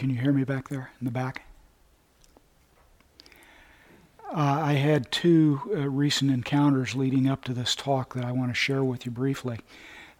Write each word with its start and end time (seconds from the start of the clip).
Can 0.00 0.08
you 0.08 0.16
hear 0.16 0.32
me 0.32 0.44
back 0.44 0.70
there 0.70 0.88
in 0.98 1.04
the 1.04 1.10
back? 1.10 1.42
Uh, 4.32 4.32
I 4.34 4.72
had 4.72 5.12
two 5.12 5.60
uh, 5.74 5.90
recent 5.90 6.30
encounters 6.30 6.94
leading 6.94 7.28
up 7.28 7.44
to 7.44 7.52
this 7.52 7.74
talk 7.74 8.14
that 8.14 8.24
I 8.24 8.32
want 8.32 8.50
to 8.50 8.54
share 8.54 8.82
with 8.82 9.04
you 9.04 9.12
briefly. 9.12 9.58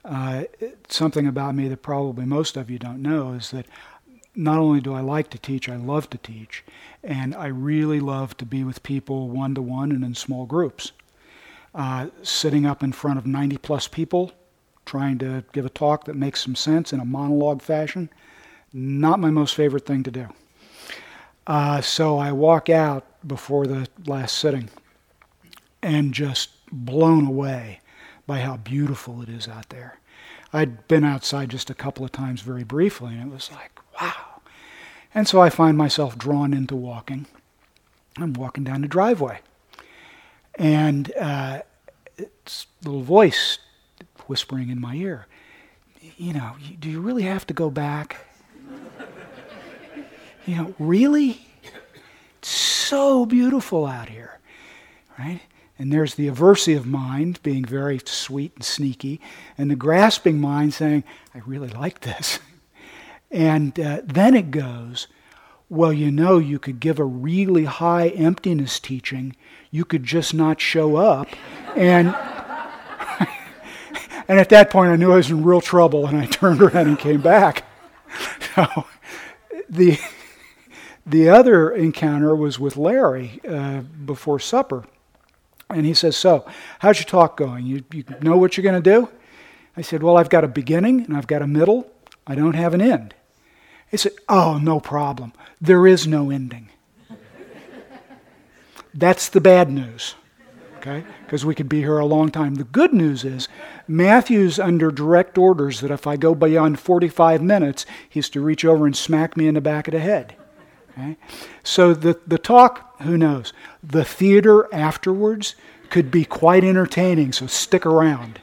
Uh, 0.05 0.45
something 0.91 1.27
about 1.27 1.55
me 1.55 1.67
that 1.69 1.81
probably 1.81 2.27
most 2.27 2.59
of 2.59 2.69
you 2.69 2.79
don't 2.79 3.01
know 3.01 3.33
is 3.33 3.53
that 3.53 3.65
not 4.35 4.59
only 4.59 4.83
do 4.83 4.93
I 4.93 5.01
like 5.01 5.31
to 5.31 5.39
teach, 5.39 5.67
I 5.67 5.77
love 5.77 6.11
to 6.11 6.19
teach, 6.19 6.63
and 7.03 7.35
I 7.35 7.47
really 7.47 8.01
love 8.01 8.37
to 8.37 8.45
be 8.45 8.63
with 8.63 8.83
people 8.83 9.31
one 9.31 9.55
to 9.55 9.63
one 9.63 9.93
and 9.93 10.05
in 10.05 10.15
small 10.15 10.45
groups. 10.45 10.93
Uh, 11.75 12.09
sitting 12.23 12.67
up 12.67 12.83
in 12.83 12.93
front 12.93 13.17
of 13.17 13.25
90 13.25 13.57
plus 13.57 13.89
people, 13.89 14.33
trying 14.85 15.17
to 15.21 15.43
give 15.55 15.65
a 15.65 15.71
talk 15.71 16.05
that 16.05 16.17
makes 16.17 16.45
some 16.45 16.55
sense 16.55 16.93
in 16.93 17.01
a 17.01 17.07
monologue 17.07 17.63
fashion, 17.63 18.11
not 18.73 19.21
my 19.21 19.31
most 19.31 19.55
favorite 19.55 19.87
thing 19.87 20.03
to 20.05 20.11
do. 20.11 20.29
Uh, 21.47 21.81
so 21.81 22.19
I 22.19 22.33
walk 22.33 22.69
out 22.69 23.05
before 23.27 23.67
the 23.67 23.89
last 24.07 24.39
sitting 24.39 24.71
and 25.83 26.15
just 26.15 26.51
blown 26.71 27.27
away 27.27 27.81
by 28.27 28.41
how 28.41 28.57
beautiful 28.57 29.23
it 29.23 29.29
is 29.29 29.49
out 29.49 29.71
there. 29.71 29.99
I'd 30.53 30.87
been 30.89 31.05
outside 31.05 31.49
just 31.49 31.71
a 31.71 31.75
couple 31.75 32.05
of 32.05 32.13
times 32.13 32.43
very 32.43 32.65
briefly, 32.65 33.15
and 33.15 33.31
it 33.31 33.35
was 33.35 33.51
like, 33.53 33.79
wow. 34.01 34.41
And 35.15 35.27
so 35.27 35.41
I 35.41 35.51
find 35.51 35.77
myself 35.77 36.17
drawn 36.17 36.53
into 36.53 36.77
walking. 36.77 37.27
I'm 38.17 38.33
walking 38.33 38.65
down 38.65 38.83
the 38.83 38.89
driveway. 38.89 39.41
And 40.57 41.13
uh, 41.19 41.63
it's 42.19 42.67
a 42.83 42.89
little 42.89 43.03
voice 43.03 43.59
whispering 44.27 44.71
in 44.71 44.81
my 44.81 44.95
ear, 44.95 45.27
you 46.17 46.33
know, 46.33 46.55
do 46.79 46.89
you 46.89 47.01
really 47.01 47.25
have 47.25 47.47
to 47.47 47.55
go 47.55 47.71
back? 47.71 48.27
you 50.47 50.57
know, 50.57 50.75
really? 50.79 51.41
It's 52.39 52.49
so 52.49 53.27
beautiful 53.27 53.87
out 53.87 54.09
here, 54.09 54.39
right? 55.19 55.41
And 55.79 55.93
there's 55.93 56.15
the 56.15 56.29
aversive 56.29 56.85
mind 56.85 57.43
being 57.43 57.65
very 57.65 58.01
sweet 58.05 58.53
and 58.55 58.65
sneaky, 58.65 59.21
and 59.57 59.71
the 59.71 59.77
grasping 59.77 60.41
mind 60.41 60.75
saying, 60.75 61.05
I 61.35 61.39
really 61.47 61.69
like 61.69 62.01
this. 62.01 62.39
And 63.33 63.79
uh, 63.79 64.01
then 64.05 64.35
it 64.35 64.51
goes, 64.51 65.07
well, 65.69 65.93
you 65.93 66.11
know, 66.11 66.39
you 66.39 66.59
could 66.59 66.81
give 66.81 66.99
a 66.99 67.05
really 67.05 67.65
high 67.65 68.09
emptiness 68.09 68.81
teaching, 68.81 69.37
you 69.71 69.85
could 69.85 70.03
just 70.03 70.35
not 70.35 70.61
show 70.61 70.97
up. 70.97 71.29
And, 71.77 72.09
and 74.29 74.41
at 74.41 74.49
that 74.49 74.71
point, 74.71 74.91
I 74.91 74.97
knew 74.97 75.13
I 75.13 75.17
was 75.17 75.31
in 75.31 75.45
real 75.45 75.61
trouble, 75.61 76.09
and 76.09 76.19
I 76.19 76.27
turned 76.27 76.61
around 76.61 76.89
and 76.89 76.99
came 76.99 77.21
back. 77.21 77.70
So 78.57 78.85
the 79.69 79.99
the 81.07 81.29
other 81.29 81.71
encounter 81.71 82.35
was 82.35 82.59
with 82.59 82.77
Larry 82.77 83.41
uh, 83.49 83.81
before 83.81 84.39
supper. 84.39 84.85
And 85.69 85.87
he 85.87 85.95
says, 85.95 86.17
So, 86.17 86.47
how's 86.81 86.99
your 86.99 87.07
talk 87.07 87.37
going? 87.37 87.67
You, 87.67 87.85
you 87.93 88.05
know 88.21 88.37
what 88.37 88.57
you're 88.57 88.63
going 88.63 88.81
to 88.81 88.91
do? 88.91 89.09
I 89.77 89.83
said, 89.83 90.03
Well, 90.03 90.17
I've 90.17 90.31
got 90.31 90.45
a 90.45 90.49
beginning 90.49 91.05
and 91.05 91.17
I've 91.17 91.27
got 91.27 91.43
a 91.43 91.47
middle. 91.47 91.91
I 92.27 92.35
don't 92.35 92.55
have 92.55 92.75
an 92.75 92.81
end. 92.81 93.15
He 93.91 93.97
said, 93.97 94.13
Oh, 94.29 94.59
no 94.59 94.81
problem. 94.81 95.33
There 95.61 95.87
is 95.87 96.07
no 96.07 96.31
ending. 96.31 96.71
That's 98.95 99.29
the 99.29 99.41
bad 99.41 99.71
news, 99.71 100.15
okay? 100.79 101.05
Because 101.31 101.47
we 101.47 101.55
could 101.55 101.69
be 101.69 101.79
here 101.79 102.01
a 102.01 102.07
long 102.07 102.33
time. 102.33 102.57
The 102.57 102.65
good 102.65 102.93
news 102.93 103.25
is 103.25 103.47
Matthew's 103.87 104.59
under 104.59 104.91
direct 104.91 105.39
orders 105.39 105.81
that 105.81 105.93
if 105.93 106.05
I 106.05 106.17
go 106.17 106.35
beyond 106.35 106.81
45 106.81 107.41
minutes, 107.41 107.87
he's 108.09 108.29
to 108.31 108.41
reach 108.41 108.65
over 108.65 108.85
and 108.85 108.97
smack 108.97 109.37
me 109.37 109.47
in 109.47 109.55
the 109.55 109.61
back 109.61 109.87
of 109.87 109.93
the 109.93 110.01
head. 110.01 110.35
Okay? 110.91 111.17
So 111.63 111.95
the, 111.95 112.19
the 112.27 112.37
talk, 112.37 113.01
who 113.03 113.17
knows? 113.17 113.53
The 113.81 114.05
theater 114.05 114.67
afterwards 114.75 115.55
could 115.89 116.11
be 116.11 116.25
quite 116.25 116.65
entertaining, 116.65 117.31
so 117.31 117.47
stick 117.47 117.87
around. 117.87 118.41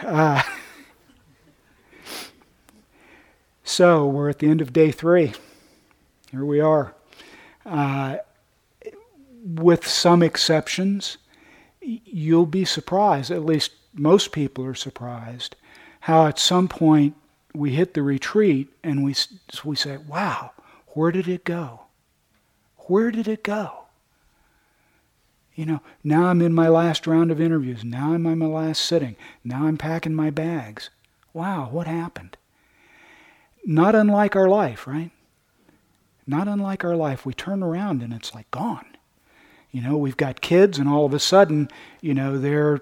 Uh, 0.00 0.40
so 3.64 4.06
we're 4.06 4.28
at 4.28 4.38
the 4.38 4.48
end 4.48 4.60
of 4.60 4.72
day 4.72 4.92
three. 4.92 5.32
Here 6.30 6.44
we 6.44 6.60
are. 6.60 6.94
Uh, 7.66 8.18
with 9.44 9.84
some 9.84 10.22
exceptions, 10.22 11.18
you'll 11.80 12.46
be 12.46 12.64
surprised, 12.64 13.30
at 13.30 13.44
least 13.44 13.72
most 13.94 14.32
people 14.32 14.64
are 14.64 14.74
surprised, 14.74 15.56
how 16.00 16.26
at 16.26 16.38
some 16.38 16.68
point 16.68 17.14
we 17.54 17.70
hit 17.72 17.94
the 17.94 18.02
retreat 18.02 18.68
and 18.82 19.04
we, 19.04 19.14
we 19.64 19.76
say, 19.76 19.96
wow, 19.96 20.52
where 20.88 21.10
did 21.10 21.28
it 21.28 21.44
go? 21.44 21.82
Where 22.88 23.10
did 23.10 23.28
it 23.28 23.42
go? 23.42 23.84
You 25.54 25.66
know, 25.66 25.80
now 26.02 26.26
I'm 26.26 26.40
in 26.40 26.52
my 26.52 26.68
last 26.68 27.06
round 27.06 27.30
of 27.30 27.40
interviews. 27.40 27.84
Now 27.84 28.14
I'm 28.14 28.26
in 28.26 28.38
my 28.38 28.46
last 28.46 28.82
sitting. 28.82 29.16
Now 29.44 29.66
I'm 29.66 29.76
packing 29.76 30.14
my 30.14 30.30
bags. 30.30 30.90
Wow, 31.32 31.68
what 31.70 31.86
happened? 31.86 32.36
Not 33.66 33.94
unlike 33.94 34.34
our 34.34 34.48
life, 34.48 34.86
right? 34.86 35.10
Not 36.26 36.48
unlike 36.48 36.84
our 36.84 36.96
life. 36.96 37.26
We 37.26 37.34
turn 37.34 37.62
around 37.62 38.02
and 38.02 38.12
it's 38.12 38.34
like 38.34 38.50
gone. 38.50 38.89
You 39.70 39.82
know, 39.82 39.96
we've 39.96 40.16
got 40.16 40.40
kids, 40.40 40.78
and 40.78 40.88
all 40.88 41.06
of 41.06 41.14
a 41.14 41.20
sudden, 41.20 41.68
you 42.00 42.14
know, 42.14 42.38
they're 42.38 42.80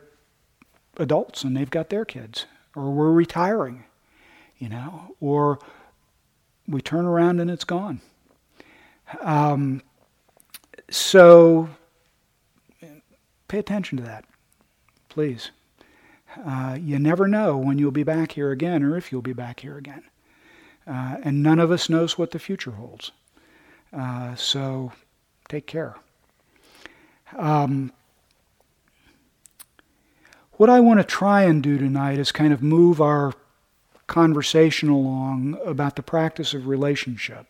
adults 0.98 1.44
and 1.44 1.56
they've 1.56 1.70
got 1.70 1.90
their 1.90 2.04
kids. 2.04 2.46
Or 2.74 2.90
we're 2.90 3.12
retiring, 3.12 3.84
you 4.58 4.68
know, 4.68 5.14
or 5.20 5.58
we 6.66 6.80
turn 6.80 7.06
around 7.06 7.40
and 7.40 7.50
it's 7.50 7.64
gone. 7.64 8.00
Um, 9.20 9.82
so 10.90 11.68
pay 13.48 13.58
attention 13.58 13.96
to 13.98 14.04
that, 14.04 14.24
please. 15.08 15.50
Uh, 16.44 16.76
you 16.80 16.98
never 16.98 17.26
know 17.26 17.56
when 17.56 17.78
you'll 17.78 17.90
be 17.90 18.02
back 18.02 18.32
here 18.32 18.50
again 18.50 18.82
or 18.82 18.96
if 18.96 19.10
you'll 19.10 19.22
be 19.22 19.32
back 19.32 19.60
here 19.60 19.78
again. 19.78 20.02
Uh, 20.86 21.16
and 21.22 21.42
none 21.42 21.58
of 21.58 21.70
us 21.70 21.88
knows 21.88 22.16
what 22.16 22.30
the 22.30 22.38
future 22.38 22.72
holds. 22.72 23.10
Uh, 23.92 24.34
so 24.34 24.92
take 25.48 25.66
care. 25.66 25.96
Um, 27.36 27.92
what 30.52 30.68
I 30.68 30.80
want 30.80 30.98
to 31.00 31.04
try 31.04 31.44
and 31.44 31.62
do 31.62 31.78
tonight 31.78 32.18
is 32.18 32.32
kind 32.32 32.52
of 32.52 32.62
move 32.62 33.00
our 33.00 33.32
conversation 34.08 34.88
along 34.88 35.58
about 35.64 35.96
the 35.96 36.02
practice 36.02 36.54
of 36.54 36.66
relationship. 36.66 37.46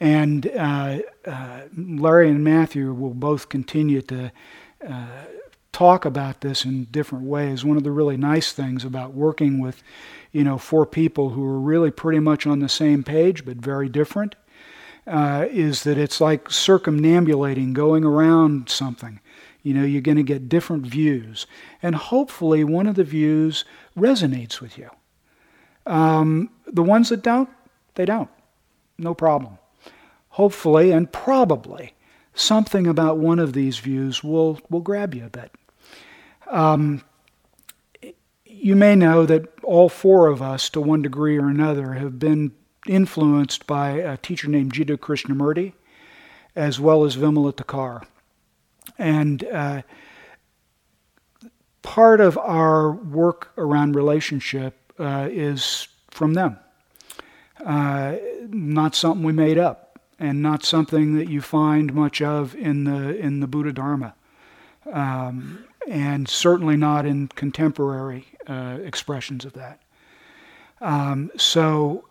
And 0.00 0.46
uh, 0.48 0.98
uh, 1.24 1.60
Larry 1.76 2.28
and 2.28 2.42
Matthew 2.42 2.92
will 2.92 3.14
both 3.14 3.48
continue 3.48 4.02
to 4.02 4.32
uh, 4.86 5.06
talk 5.72 6.04
about 6.04 6.40
this 6.40 6.64
in 6.64 6.84
different 6.84 7.26
ways. 7.26 7.64
One 7.64 7.76
of 7.76 7.84
the 7.84 7.90
really 7.90 8.16
nice 8.16 8.52
things 8.52 8.84
about 8.84 9.12
working 9.12 9.60
with, 9.60 9.82
you 10.32 10.42
know, 10.42 10.58
four 10.58 10.84
people 10.84 11.30
who 11.30 11.44
are 11.44 11.60
really 11.60 11.90
pretty 11.90 12.18
much 12.18 12.46
on 12.46 12.58
the 12.58 12.68
same 12.68 13.04
page 13.04 13.44
but 13.44 13.56
very 13.56 13.88
different 13.88 14.34
uh, 15.06 15.46
is 15.50 15.84
that 15.84 15.98
it's 15.98 16.20
like 16.20 16.48
circumambulating, 16.48 17.72
going 17.72 18.04
around 18.04 18.68
something. 18.68 19.20
You 19.62 19.74
know, 19.74 19.84
you're 19.84 20.00
going 20.00 20.16
to 20.16 20.22
get 20.22 20.48
different 20.48 20.86
views. 20.86 21.46
And 21.82 21.94
hopefully, 21.94 22.64
one 22.64 22.86
of 22.86 22.94
the 22.94 23.04
views 23.04 23.64
resonates 23.96 24.60
with 24.60 24.78
you. 24.78 24.90
Um, 25.86 26.50
the 26.66 26.82
ones 26.82 27.08
that 27.08 27.22
don't, 27.22 27.48
they 27.94 28.04
don't. 28.04 28.30
No 28.98 29.14
problem 29.14 29.58
hopefully 30.36 30.90
and 30.90 31.10
probably 31.10 31.94
something 32.34 32.86
about 32.86 33.16
one 33.16 33.38
of 33.38 33.54
these 33.54 33.78
views 33.78 34.22
will, 34.22 34.60
will 34.68 34.82
grab 34.82 35.14
you 35.14 35.24
a 35.24 35.30
bit. 35.30 35.50
Um, 36.50 37.02
you 38.44 38.76
may 38.76 38.94
know 38.94 39.24
that 39.24 39.48
all 39.62 39.88
four 39.88 40.26
of 40.26 40.42
us, 40.42 40.68
to 40.70 40.80
one 40.80 41.00
degree 41.00 41.38
or 41.38 41.48
another, 41.48 41.94
have 41.94 42.18
been 42.18 42.52
influenced 42.88 43.66
by 43.66 43.90
a 43.90 44.16
teacher 44.16 44.48
named 44.48 44.72
Jiddu 44.72 44.96
Krishnamurti, 44.96 45.72
as 46.54 46.80
well 46.80 47.04
as 47.04 47.16
Vimala 47.16 47.52
Thakar. 47.52 48.06
And 48.98 49.44
uh, 49.44 49.82
part 51.82 52.20
of 52.20 52.38
our 52.38 52.92
work 52.92 53.52
around 53.56 53.94
relationship 53.94 54.92
uh, 54.98 55.28
is 55.30 55.88
from 56.10 56.34
them. 56.34 56.58
Uh, 57.64 58.16
not 58.48 58.94
something 58.94 59.24
we 59.24 59.32
made 59.32 59.58
up 59.58 59.98
and 60.18 60.42
not 60.42 60.64
something 60.64 61.16
that 61.16 61.28
you 61.28 61.40
find 61.40 61.94
much 61.94 62.22
of 62.22 62.54
in 62.54 62.84
the 62.84 63.16
in 63.16 63.40
the 63.40 63.46
Buddha 63.46 63.72
Dharma, 63.72 64.14
um, 64.92 65.64
and 65.88 66.28
certainly 66.28 66.76
not 66.76 67.06
in 67.06 67.28
contemporary 67.28 68.26
uh, 68.46 68.78
expressions 68.82 69.44
of 69.44 69.52
that. 69.54 69.80
Um, 70.80 71.30
so. 71.36 72.08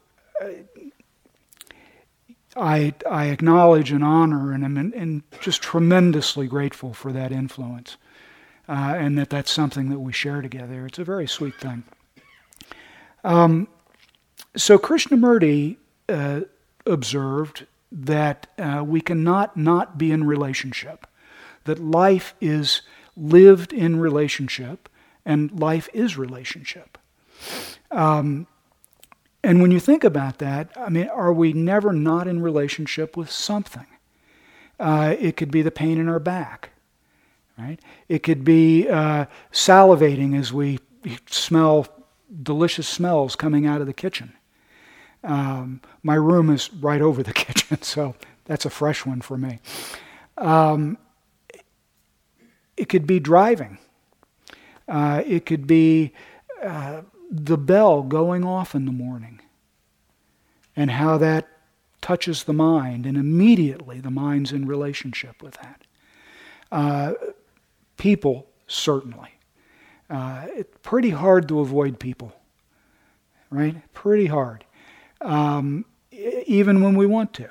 I, 2.58 2.94
I 3.10 3.26
acknowledge 3.26 3.92
and 3.92 4.04
honor 4.04 4.54
and 4.54 4.64
am 4.64 4.78
and 4.78 5.24
just 5.42 5.62
tremendously 5.62 6.48
grateful 6.48 6.94
for 6.94 7.12
that 7.12 7.32
influence, 7.32 7.98
uh, 8.70 8.96
and 8.98 9.18
that 9.18 9.30
that's 9.30 9.52
something 9.52 9.90
that 9.90 10.00
we 10.00 10.14
share 10.14 10.42
together. 10.42 10.86
It's 10.86 11.00
a 11.00 11.04
very 11.04 11.28
sweet 11.28 11.56
thing. 11.56 11.84
Um, 13.24 13.68
so 14.56 14.78
Krishnamurti 14.78 15.78
uh, 16.08 16.42
observed 16.86 17.66
that 17.92 18.48
uh, 18.58 18.84
we 18.86 19.02
cannot 19.02 19.58
not 19.58 19.98
be 19.98 20.12
in 20.12 20.24
relationship, 20.26 21.08
that 21.66 21.80
life 21.80 22.36
is 22.40 22.82
lived 23.18 23.74
in 23.74 24.00
relationship, 24.00 24.88
and 25.26 25.60
life 25.60 25.90
is 25.94 26.18
relationship. 26.18 26.98
Um, 27.92 28.48
and 29.46 29.62
when 29.62 29.70
you 29.70 29.80
think 29.80 30.04
about 30.04 30.40
that, 30.40 30.72
I 30.76 30.90
mean, 30.90 31.08
are 31.08 31.32
we 31.32 31.54
never 31.54 31.94
not 31.94 32.28
in 32.28 32.42
relationship 32.42 33.16
with 33.16 33.30
something? 33.30 33.86
Uh, 34.80 35.16
it 35.20 35.38
could 35.38 35.52
be 35.52 35.62
the 35.62 35.70
pain 35.70 36.00
in 36.00 36.10
our 36.10 36.20
back, 36.20 36.72
right? 37.56 37.80
It 38.10 38.24
could 38.24 38.44
be 38.44 38.90
uh, 38.90 39.26
salivating 39.52 40.38
as 40.38 40.52
we 40.52 40.80
smell 41.30 41.88
delicious 42.42 42.88
smells 42.88 43.36
coming 43.36 43.68
out 43.68 43.82
of 43.82 43.88
the 43.88 43.94
kitchen. 43.94 44.34
Um, 45.24 45.80
my 46.02 46.16
room 46.16 46.50
is 46.50 46.74
right 46.74 47.02
over 47.02 47.22
the 47.22 47.34
kitchen, 47.46 47.84
so 47.84 48.16
that's 48.46 48.66
a 48.66 48.72
fresh 48.72 49.06
one 49.06 49.22
for 49.22 49.38
me. 49.38 49.60
Um, 50.40 50.98
it 52.76 52.90
could 52.90 53.06
be 53.06 53.20
driving. 53.20 53.78
Uh, 54.88 55.22
it 55.24 55.46
could 55.46 55.68
be 55.68 56.14
uh, 56.64 57.02
the 57.30 57.58
bell 57.58 58.04
going 58.04 58.44
off 58.44 58.76
in 58.76 58.86
the 58.86 58.92
morning 58.92 59.42
and 60.76 60.92
how 60.92 61.18
that 61.18 61.48
touches 62.02 62.44
the 62.44 62.54
mind, 62.54 63.06
and 63.06 63.18
immediately 63.18 64.00
the 64.00 64.12
mind's 64.12 64.52
in 64.52 64.68
relationship 64.68 65.42
with 65.42 65.56
that. 65.56 65.82
Uh, 66.72 67.14
people, 67.98 68.48
certainly. 68.68 69.32
Uh, 70.10 70.46
it's 70.50 70.78
pretty 70.84 71.10
hard 71.10 71.48
to 71.48 71.62
avoid 71.62 72.00
people, 72.00 72.32
right? 73.50 73.76
Pretty 73.94 74.28
hard, 74.28 74.66
um, 75.22 75.86
even 76.12 76.84
when 76.84 76.96
we 76.96 77.08
want 77.08 77.34
to. 77.34 77.50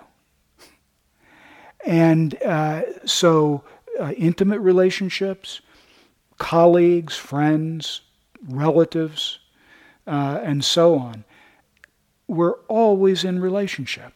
And 1.85 2.41
uh, 2.43 2.83
so, 3.05 3.65
uh, 4.01 4.13
intimate 4.13 4.61
relationships, 4.61 5.61
colleagues, 6.39 7.17
friends, 7.17 8.03
relatives, 8.49 9.41
uh, 10.07 10.41
and 10.43 10.65
so 10.65 10.99
on. 10.99 11.25
We're 12.27 12.59
always 12.69 13.25
in 13.25 13.41
relationship. 13.41 14.13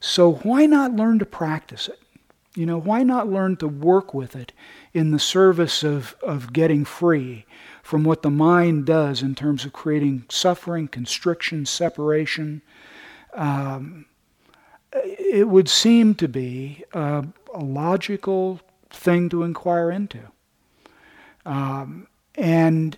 So 0.00 0.32
why 0.32 0.66
not 0.66 0.96
learn 0.96 1.18
to 1.18 1.26
practice 1.26 1.88
it? 1.88 2.00
You 2.54 2.66
know, 2.66 2.78
why 2.78 3.02
not 3.02 3.28
learn 3.28 3.56
to 3.58 3.68
work 3.68 4.12
with 4.12 4.34
it 4.34 4.52
in 4.92 5.12
the 5.12 5.18
service 5.18 5.84
of, 5.84 6.16
of 6.22 6.52
getting 6.52 6.84
free 6.84 7.46
from 7.82 8.02
what 8.02 8.22
the 8.22 8.30
mind 8.30 8.86
does 8.86 9.22
in 9.22 9.34
terms 9.34 9.64
of 9.64 9.72
creating 9.72 10.24
suffering, 10.28 10.88
constriction, 10.88 11.64
separation? 11.64 12.62
Um, 13.34 14.06
it 14.92 15.48
would 15.48 15.68
seem 15.68 16.14
to 16.16 16.28
be 16.28 16.84
a, 16.92 17.24
logical 17.56 18.60
thing 18.90 19.28
to 19.28 19.42
inquire 19.42 19.90
into. 19.90 20.20
Um, 21.44 22.06
and 22.36 22.96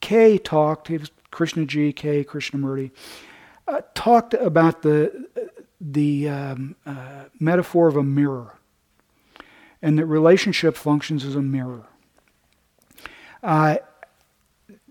K 0.00 0.38
talked, 0.38 0.86
he 0.86 0.98
was 0.98 1.10
Krishnaji, 1.32 1.96
K, 1.96 2.22
Krishnamurti, 2.24 2.90
uh, 3.66 3.80
talked 3.94 4.34
about 4.34 4.82
the, 4.82 5.28
the 5.80 6.28
um, 6.28 6.76
uh, 6.86 7.24
metaphor 7.40 7.88
of 7.88 7.96
a 7.96 8.02
mirror 8.02 8.58
and 9.80 9.98
that 9.98 10.06
relationship 10.06 10.76
functions 10.76 11.24
as 11.24 11.34
a 11.34 11.42
mirror. 11.42 11.86
Uh, 13.42 13.76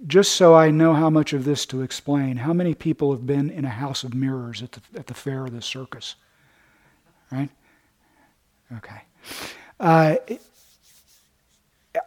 just 0.07 0.33
so 0.33 0.55
I 0.55 0.71
know 0.71 0.93
how 0.93 1.09
much 1.09 1.31
of 1.31 1.45
this 1.45 1.65
to 1.67 1.81
explain, 1.81 2.37
how 2.37 2.53
many 2.53 2.73
people 2.73 3.11
have 3.11 3.25
been 3.25 3.49
in 3.49 3.65
a 3.65 3.69
house 3.69 4.03
of 4.03 4.13
mirrors 4.13 4.63
at 4.63 4.71
the, 4.71 4.81
at 4.97 5.07
the 5.07 5.13
fair 5.13 5.45
or 5.45 5.49
the 5.49 5.61
circus? 5.61 6.15
Right? 7.31 7.49
Okay. 8.77 9.01
Uh, 9.79 10.15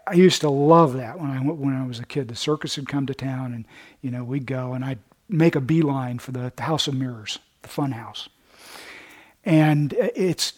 I 0.07 0.15
used 0.15 0.41
to 0.43 0.51
love 0.51 0.95
that 0.95 1.19
when 1.19 1.31
I 1.31 1.39
when 1.39 1.75
I 1.75 1.87
was 1.87 1.99
a 1.99 2.05
kid. 2.05 2.29
The 2.29 2.37
circus 2.37 2.77
would 2.77 2.89
come 2.89 3.07
to 3.07 3.15
town, 3.15 3.53
and 3.55 3.65
you 4.01 4.11
know 4.11 4.25
we'd 4.25 4.47
go, 4.47 4.75
and 4.75 4.85
I'd 4.85 4.99
make 5.29 5.57
a 5.57 5.61
beeline 5.61 6.19
for 6.19 6.33
the, 6.33 6.53
the 6.55 6.63
House 6.63 6.87
of 6.87 6.95
Mirrors, 6.95 7.39
the 7.63 7.69
fun 7.69 7.93
house. 7.93 8.29
And 9.45 9.95
it's 9.99 10.55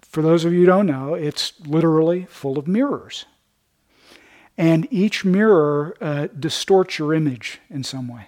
for 0.00 0.22
those 0.22 0.44
of 0.44 0.52
you 0.52 0.60
who 0.60 0.66
don't 0.66 0.86
know, 0.86 1.14
it's 1.14 1.52
literally 1.60 2.26
full 2.28 2.58
of 2.58 2.66
mirrors, 2.66 3.26
and 4.58 4.88
each 4.90 5.24
mirror 5.24 5.96
uh, 6.00 6.28
distorts 6.38 6.98
your 6.98 7.14
image 7.14 7.60
in 7.70 7.84
some 7.84 8.08
way. 8.08 8.26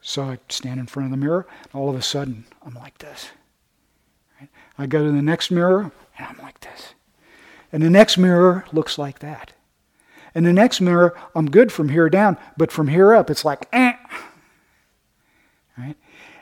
So 0.00 0.24
I 0.24 0.38
stand 0.48 0.80
in 0.80 0.86
front 0.86 1.06
of 1.06 1.10
the 1.10 1.16
mirror, 1.16 1.46
all 1.74 1.88
of 1.90 1.96
a 1.96 2.02
sudden 2.02 2.44
I'm 2.64 2.74
like 2.74 2.98
this. 2.98 3.28
Right? 4.40 4.48
I 4.78 4.86
go 4.86 5.04
to 5.04 5.12
the 5.12 5.22
next 5.22 5.50
mirror, 5.50 5.90
and 6.18 6.26
I'm 6.26 6.38
like 6.38 6.60
this. 6.60 6.94
And 7.72 7.82
the 7.82 7.90
next 7.90 8.16
mirror 8.18 8.64
looks 8.72 8.98
like 8.98 9.18
that. 9.20 9.52
And 10.34 10.46
the 10.46 10.52
next 10.52 10.80
mirror, 10.80 11.16
I'm 11.34 11.50
good 11.50 11.72
from 11.72 11.88
here 11.88 12.08
down, 12.08 12.36
but 12.56 12.70
from 12.70 12.88
here 12.88 13.12
up, 13.14 13.30
it's 13.30 13.44
like, 13.44 13.66
eh. 13.72 13.94
Right? 15.76 15.96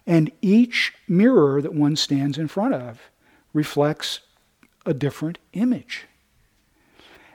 And 0.06 0.31
each 0.40 0.94
mirror 1.08 1.61
that 1.61 1.75
one 1.75 1.96
stands 1.96 2.38
in 2.38 2.49
front 2.49 2.75
of 2.75 3.11
reflects 3.52 4.20
a 4.84 4.94
different 4.94 5.38
image. 5.52 6.06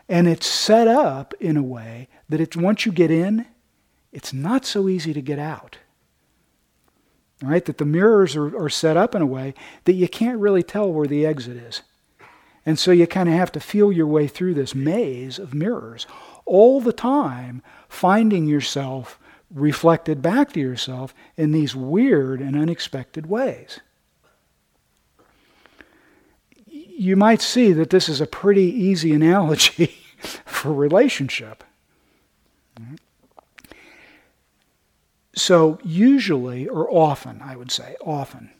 And 0.08 0.28
it's 0.28 0.48
set 0.48 0.88
up 0.88 1.34
in 1.40 1.58
a 1.58 1.64
way 1.64 2.08
that 2.30 2.42
it's 2.42 2.58
once 2.58 2.86
you 2.86 2.92
get 2.92 3.12
in, 3.12 3.46
it's 4.12 4.34
not 4.34 4.66
so 4.66 4.90
easy 4.90 5.14
to 5.14 5.22
get 5.22 5.40
out. 5.40 5.78
Right? 7.42 7.64
That 7.66 7.78
the 7.78 7.86
mirrors 7.86 8.36
are, 8.36 8.56
are 8.56 8.70
set 8.70 8.98
up 8.98 9.16
in 9.16 9.22
a 9.22 9.26
way 9.28 9.54
that 9.86 9.94
you 9.94 10.08
can't 10.08 10.40
really 10.40 10.64
tell 10.64 10.92
where 10.92 11.08
the 11.08 11.26
exit 11.26 11.58
is. 11.58 11.82
And 12.66 12.78
so 12.78 12.92
you 12.92 13.08
kind 13.08 13.28
of 13.28 13.36
have 13.36 13.52
to 13.54 13.60
feel 13.60 13.92
your 13.92 14.08
way 14.08 14.28
through 14.28 14.54
this 14.54 14.76
maze 14.76 15.40
of 15.40 15.54
mirrors 15.54 16.06
all 16.46 16.80
the 16.80 16.94
time, 16.94 17.62
finding 17.90 18.46
yourself 18.46 19.20
reflected 19.54 20.22
back 20.22 20.54
to 20.54 20.60
yourself 20.60 21.14
in 21.36 21.52
these 21.52 21.76
weird 21.76 22.40
and 22.40 22.56
unexpected 22.56 23.26
ways. 23.26 23.80
You 26.68 27.16
might 27.16 27.42
see 27.42 27.74
that 27.74 27.90
this 27.90 28.08
is 28.08 28.22
a 28.22 28.28
pretty 28.28 28.64
easy 28.64 29.12
analogy 29.14 29.88
for 30.46 30.74
relationship. 30.74 31.64
So, 35.34 35.80
usually, 35.84 36.68
or 36.68 36.92
often, 36.92 37.42
I 37.42 37.56
would 37.56 37.72
say, 37.72 37.96
often, 38.02 38.52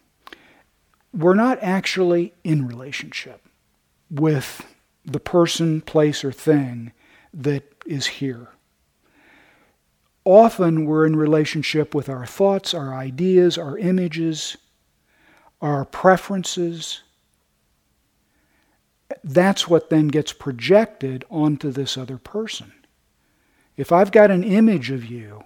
we're 1.14 1.36
not 1.36 1.60
actually 1.62 2.34
in 2.44 2.66
relationship 2.68 3.46
with 4.12 4.66
the 5.06 5.20
person, 5.20 5.82
place, 5.82 6.24
or 6.24 6.32
thing 6.32 6.92
that 7.34 7.64
is 7.86 8.06
here. 8.08 8.50
Often 10.26 10.86
we're 10.86 11.08
in 11.08 11.16
relationship 11.16 11.96
with 11.96 12.10
our 12.10 12.26
thoughts, 12.26 12.74
our 12.74 12.94
ideas, 12.94 13.58
our 13.58 13.78
images, 13.78 14.58
our 15.62 15.86
preferences. 15.86 17.02
That's 19.24 19.68
what 19.68 19.90
then 19.90 20.10
gets 20.10 20.34
projected 20.34 21.26
onto 21.30 21.72
this 21.72 21.98
other 21.98 22.18
person. 22.18 22.72
If 23.78 23.92
I've 23.92 24.12
got 24.12 24.30
an 24.30 24.44
image 24.44 24.92
of 24.92 25.06
you, 25.06 25.44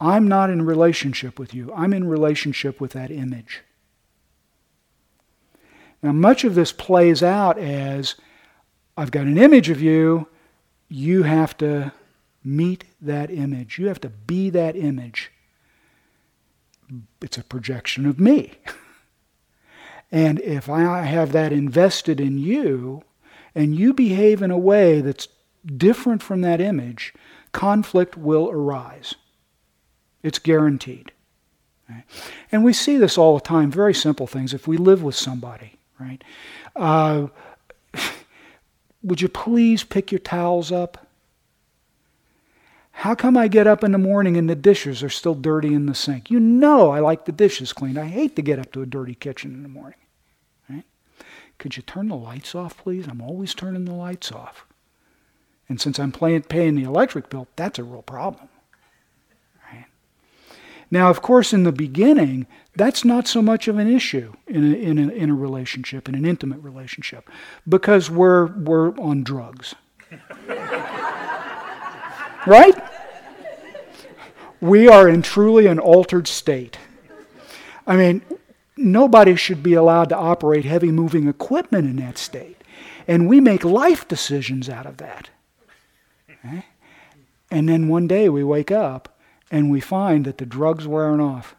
I'm 0.00 0.28
not 0.28 0.50
in 0.50 0.62
relationship 0.62 1.38
with 1.38 1.54
you. 1.54 1.72
I'm 1.72 1.94
in 1.94 2.06
relationship 2.06 2.80
with 2.80 2.92
that 2.92 3.10
image. 3.10 3.62
Now, 6.04 6.12
much 6.12 6.44
of 6.44 6.54
this 6.54 6.70
plays 6.70 7.22
out 7.22 7.56
as 7.56 8.16
I've 8.94 9.10
got 9.10 9.24
an 9.24 9.38
image 9.38 9.70
of 9.70 9.80
you, 9.80 10.28
you 10.90 11.22
have 11.22 11.56
to 11.56 11.92
meet 12.44 12.84
that 13.00 13.30
image. 13.30 13.78
You 13.78 13.88
have 13.88 14.02
to 14.02 14.10
be 14.10 14.50
that 14.50 14.76
image. 14.76 15.32
It's 17.22 17.38
a 17.38 17.42
projection 17.42 18.04
of 18.04 18.20
me. 18.20 18.52
and 20.12 20.40
if 20.40 20.68
I 20.68 21.04
have 21.04 21.32
that 21.32 21.54
invested 21.54 22.20
in 22.20 22.36
you, 22.36 23.02
and 23.54 23.74
you 23.74 23.94
behave 23.94 24.42
in 24.42 24.50
a 24.50 24.58
way 24.58 25.00
that's 25.00 25.28
different 25.74 26.22
from 26.22 26.42
that 26.42 26.60
image, 26.60 27.14
conflict 27.52 28.18
will 28.18 28.50
arise. 28.50 29.14
It's 30.22 30.38
guaranteed. 30.38 31.12
And 32.52 32.62
we 32.62 32.74
see 32.74 32.98
this 32.98 33.16
all 33.16 33.36
the 33.36 33.40
time, 33.40 33.70
very 33.70 33.94
simple 33.94 34.26
things. 34.26 34.52
If 34.52 34.68
we 34.68 34.76
live 34.76 35.02
with 35.02 35.14
somebody, 35.14 35.78
right? 35.98 36.22
Uh, 36.74 37.28
would 39.02 39.20
you 39.20 39.28
please 39.28 39.84
pick 39.84 40.12
your 40.12 40.18
towels 40.18 40.72
up? 40.72 41.06
How 42.98 43.14
come 43.14 43.36
I 43.36 43.48
get 43.48 43.66
up 43.66 43.82
in 43.82 43.92
the 43.92 43.98
morning 43.98 44.36
and 44.36 44.48
the 44.48 44.54
dishes 44.54 45.02
are 45.02 45.10
still 45.10 45.34
dirty 45.34 45.74
in 45.74 45.86
the 45.86 45.94
sink? 45.94 46.30
You 46.30 46.38
know 46.38 46.90
I 46.90 47.00
like 47.00 47.24
the 47.24 47.32
dishes 47.32 47.72
cleaned. 47.72 47.98
I 47.98 48.06
hate 48.06 48.36
to 48.36 48.42
get 48.42 48.58
up 48.58 48.72
to 48.72 48.82
a 48.82 48.86
dirty 48.86 49.14
kitchen 49.14 49.52
in 49.52 49.62
the 49.62 49.68
morning. 49.68 49.98
Right? 50.70 50.84
Could 51.58 51.76
you 51.76 51.82
turn 51.82 52.08
the 52.08 52.16
lights 52.16 52.54
off, 52.54 52.78
please? 52.78 53.06
I'm 53.08 53.20
always 53.20 53.52
turning 53.52 53.84
the 53.84 53.94
lights 53.94 54.30
off. 54.30 54.64
And 55.68 55.80
since 55.80 55.98
I'm 55.98 56.12
paying 56.12 56.76
the 56.76 56.84
electric 56.84 57.30
bill, 57.30 57.48
that's 57.56 57.78
a 57.78 57.84
real 57.84 58.02
problem. 58.02 58.48
Now, 60.94 61.10
of 61.10 61.20
course, 61.22 61.52
in 61.52 61.64
the 61.64 61.72
beginning, 61.72 62.46
that's 62.76 63.04
not 63.04 63.26
so 63.26 63.42
much 63.42 63.66
of 63.66 63.78
an 63.78 63.92
issue 63.92 64.32
in 64.46 64.72
a, 64.72 64.76
in 64.76 64.98
a, 65.00 65.08
in 65.08 65.28
a 65.28 65.34
relationship, 65.34 66.08
in 66.08 66.14
an 66.14 66.24
intimate 66.24 66.60
relationship, 66.62 67.28
because 67.68 68.08
we're, 68.12 68.46
we're 68.46 68.96
on 69.00 69.24
drugs. 69.24 69.74
right? 72.46 72.80
We 74.60 74.86
are 74.86 75.08
in 75.08 75.22
truly 75.22 75.66
an 75.66 75.80
altered 75.80 76.28
state. 76.28 76.78
I 77.88 77.96
mean, 77.96 78.22
nobody 78.76 79.34
should 79.34 79.64
be 79.64 79.74
allowed 79.74 80.10
to 80.10 80.16
operate 80.16 80.64
heavy 80.64 80.92
moving 80.92 81.26
equipment 81.26 81.88
in 81.88 81.96
that 81.96 82.18
state. 82.18 82.62
And 83.08 83.28
we 83.28 83.40
make 83.40 83.64
life 83.64 84.06
decisions 84.06 84.68
out 84.68 84.86
of 84.86 84.98
that. 84.98 85.30
Okay? 86.30 86.66
And 87.50 87.68
then 87.68 87.88
one 87.88 88.06
day 88.06 88.28
we 88.28 88.44
wake 88.44 88.70
up 88.70 89.08
and 89.50 89.70
we 89.70 89.80
find 89.80 90.24
that 90.24 90.38
the 90.38 90.46
drug's 90.46 90.86
wearing 90.86 91.20
off. 91.20 91.54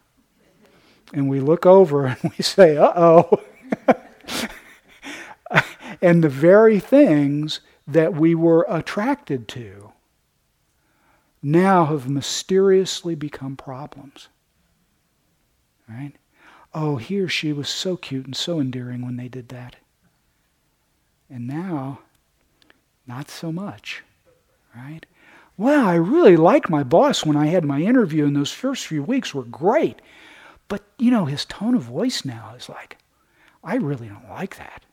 And 1.12 1.28
we 1.28 1.40
look 1.40 1.64
over 1.64 2.06
and 2.06 2.32
we 2.36 2.42
say, 2.42 2.76
uh 2.76 2.92
oh. 2.96 3.40
and 6.02 6.22
the 6.22 6.28
very 6.28 6.80
things 6.80 7.60
that 7.86 8.14
we 8.14 8.34
were 8.34 8.66
attracted 8.68 9.46
to 9.48 9.92
now 11.42 11.86
have 11.86 12.08
mysteriously 12.08 13.14
become 13.14 13.56
problems. 13.56 14.28
Right? 15.88 16.12
Oh, 16.74 16.96
he 16.96 17.20
or 17.20 17.28
she 17.28 17.52
was 17.52 17.68
so 17.68 17.96
cute 17.96 18.26
and 18.26 18.36
so 18.36 18.58
endearing 18.60 19.04
when 19.04 19.16
they 19.16 19.28
did 19.28 19.48
that. 19.50 19.76
And 21.30 21.46
now, 21.46 22.00
not 23.06 23.30
so 23.30 23.52
much. 23.52 24.02
Right? 24.74 25.06
Wow, 25.56 25.88
I 25.88 25.94
really 25.94 26.36
liked 26.36 26.68
my 26.68 26.82
boss 26.82 27.24
when 27.24 27.36
I 27.36 27.46
had 27.46 27.64
my 27.64 27.80
interview, 27.80 28.26
and 28.26 28.36
those 28.36 28.52
first 28.52 28.86
few 28.86 29.02
weeks 29.02 29.34
were 29.34 29.44
great. 29.44 30.02
But, 30.68 30.82
you 30.98 31.10
know, 31.10 31.24
his 31.24 31.44
tone 31.44 31.74
of 31.74 31.82
voice 31.82 32.24
now 32.24 32.54
is 32.56 32.68
like, 32.68 32.98
I 33.64 33.76
really 33.76 34.08
don't 34.08 34.28
like 34.28 34.56
that. 34.56 34.84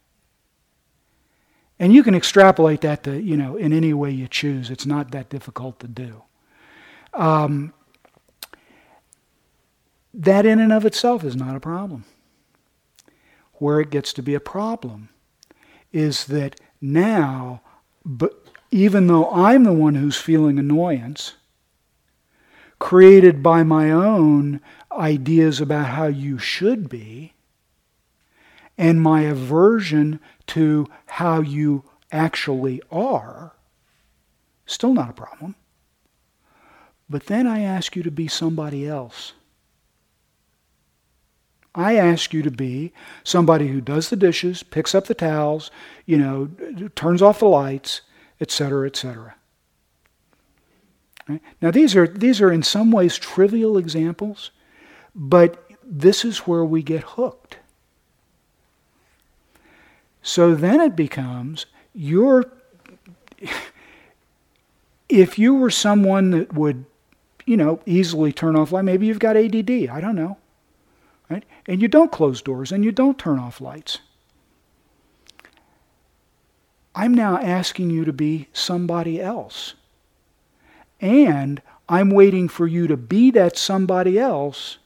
And 1.79 1.93
you 1.93 2.03
can 2.03 2.15
extrapolate 2.15 2.81
that 2.81 3.03
to, 3.03 3.21
you 3.21 3.35
know, 3.35 3.57
in 3.57 3.73
any 3.73 3.93
way 3.93 4.11
you 4.11 4.27
choose. 4.27 4.69
It's 4.69 4.85
not 4.85 5.11
that 5.11 5.29
difficult 5.29 5.79
to 5.79 5.87
do. 5.87 6.23
Um, 7.13 7.73
that 10.13 10.45
in 10.45 10.59
and 10.59 10.71
of 10.71 10.85
itself 10.85 11.23
is 11.23 11.35
not 11.35 11.55
a 11.55 11.59
problem. 11.59 12.05
Where 13.53 13.79
it 13.79 13.89
gets 13.89 14.13
to 14.13 14.21
be 14.21 14.33
a 14.33 14.39
problem 14.39 15.09
is 15.91 16.25
that 16.25 16.59
now, 16.79 17.61
but 18.05 18.42
even 18.73 19.05
though 19.05 19.29
I'm 19.29 19.65
the 19.65 19.71
one 19.71 19.93
who's 19.93 20.17
feeling 20.17 20.57
annoyance, 20.57 21.33
created 22.79 23.43
by 23.43 23.61
my 23.61 23.91
own 23.91 24.59
ideas 24.91 25.61
about 25.61 25.89
how 25.89 26.07
you 26.07 26.39
should 26.39 26.89
be, 26.89 27.33
and 28.75 28.99
my 28.99 29.21
aversion 29.21 30.19
to 30.47 30.87
how 31.05 31.39
you 31.39 31.83
actually 32.11 32.81
are, 32.91 33.53
still 34.65 34.95
not 34.95 35.11
a 35.11 35.13
problem. 35.13 35.53
But 37.07 37.27
then 37.27 37.45
I 37.45 37.61
ask 37.61 37.95
you 37.95 38.01
to 38.01 38.09
be 38.09 38.27
somebody 38.27 38.87
else. 38.87 39.33
I 41.75 41.95
ask 41.95 42.33
you 42.33 42.41
to 42.41 42.51
be 42.51 42.91
somebody 43.23 43.67
who 43.67 43.81
does 43.81 44.09
the 44.09 44.15
dishes, 44.15 44.63
picks 44.63 44.95
up 44.95 45.05
the 45.05 45.13
towels, 45.13 45.69
you 46.07 46.17
know, 46.17 46.49
turns 46.95 47.21
off 47.21 47.37
the 47.37 47.45
lights, 47.45 48.01
etc., 48.43 48.85
etc. 48.85 49.35
Right? 51.27 51.41
Now 51.61 51.71
these 51.71 51.95
are 51.95 52.07
these 52.07 52.41
are 52.41 52.51
in 52.51 52.61
some 52.61 52.91
ways 52.91 53.17
trivial 53.17 53.77
examples, 53.77 54.51
but 55.15 55.67
this 55.83 56.23
is 56.23 56.39
where 56.39 56.65
we 56.65 56.83
get 56.83 57.03
hooked. 57.03 57.57
So 60.21 60.53
then 60.53 60.79
it 60.79 60.95
becomes 60.95 61.65
you're 61.93 62.45
if 65.09 65.37
you 65.37 65.53
were 65.53 65.69
someone 65.69 66.31
that 66.31 66.53
would, 66.53 66.85
you 67.45 67.57
know, 67.57 67.79
easily 67.85 68.31
turn 68.31 68.55
off 68.55 68.71
light, 68.71 68.85
maybe 68.85 69.05
you've 69.05 69.19
got 69.19 69.37
ADD, 69.37 69.69
I 69.89 70.01
don't 70.01 70.15
know. 70.15 70.37
Right? 71.29 71.43
And 71.67 71.81
you 71.81 71.87
don't 71.87 72.11
close 72.11 72.41
doors 72.41 72.71
and 72.71 72.83
you 72.83 72.91
don't 72.91 73.17
turn 73.17 73.39
off 73.39 73.61
lights. 73.61 73.99
I'm 76.95 77.13
now 77.13 77.37
asking 77.37 77.89
you 77.89 78.05
to 78.05 78.13
be 78.13 78.47
somebody 78.53 79.19
else. 79.19 79.73
And 81.01 81.61
I'm 81.89 82.09
waiting 82.09 82.47
for 82.47 82.67
you 82.67 82.87
to 82.87 82.97
be 82.97 83.31
that 83.31 83.57
somebody 83.57 84.19
else 84.19 84.77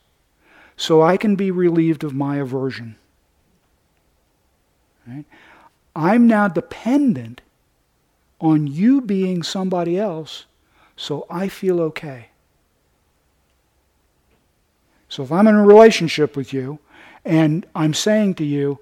so 0.76 1.02
I 1.02 1.16
can 1.16 1.36
be 1.36 1.50
relieved 1.50 2.04
of 2.04 2.14
my 2.14 2.36
aversion. 2.36 2.96
Right? 5.06 5.24
I'm 5.94 6.26
now 6.26 6.48
dependent 6.48 7.40
on 8.40 8.66
you 8.66 9.00
being 9.00 9.42
somebody 9.42 9.98
else 9.98 10.46
so 10.96 11.26
I 11.30 11.48
feel 11.48 11.80
okay. 11.80 12.28
So 15.08 15.22
if 15.22 15.32
I'm 15.32 15.46
in 15.46 15.54
a 15.54 15.66
relationship 15.66 16.36
with 16.36 16.52
you 16.52 16.78
and 17.24 17.64
I'm 17.74 17.94
saying 17.94 18.34
to 18.34 18.44
you, 18.44 18.78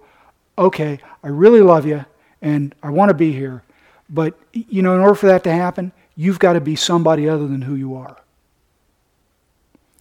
okay, 0.58 0.98
I 1.22 1.28
really 1.28 1.60
love 1.60 1.86
you 1.86 2.04
and 2.46 2.74
I 2.82 2.90
want 2.90 3.08
to 3.10 3.14
be 3.14 3.32
here, 3.32 3.62
but 4.08 4.38
you 4.52 4.82
know, 4.82 4.94
in 4.94 5.00
order 5.00 5.14
for 5.14 5.26
that 5.26 5.44
to 5.44 5.52
happen, 5.52 5.92
you've 6.14 6.38
got 6.38 6.52
to 6.52 6.60
be 6.60 6.76
somebody 6.76 7.28
other 7.28 7.46
than 7.46 7.62
who 7.62 7.74
you 7.74 7.94
are. 7.94 8.16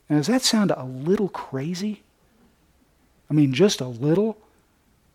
Now, 0.10 0.18
does 0.18 0.28
that 0.28 0.44
sound 0.44 0.72
a 0.72 0.86
little 0.86 1.30
crazy? 1.30 2.04
I 3.30 3.34
mean, 3.34 3.54
just 3.54 3.82
a 3.82 3.88
little? 3.88 4.38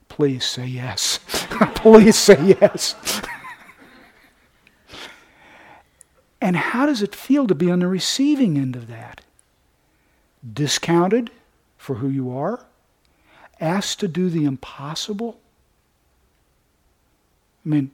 Please 0.08 0.44
say 0.44 0.66
yes. 0.66 1.20
Please 1.76 2.16
say 2.16 2.56
yes. 2.60 2.96
and 6.40 6.56
how 6.56 6.86
does 6.86 7.02
it 7.02 7.14
feel 7.14 7.46
to 7.46 7.54
be 7.54 7.70
on 7.70 7.78
the 7.78 7.86
receiving 7.86 8.58
end 8.58 8.74
of 8.74 8.88
that? 8.88 9.20
discounted 10.52 11.30
for 11.76 11.96
who 11.96 12.08
you 12.08 12.30
are, 12.36 12.64
asked 13.60 14.00
to 14.00 14.08
do 14.08 14.30
the 14.30 14.44
impossible. 14.44 15.38
I 17.70 17.74
mean, 17.76 17.90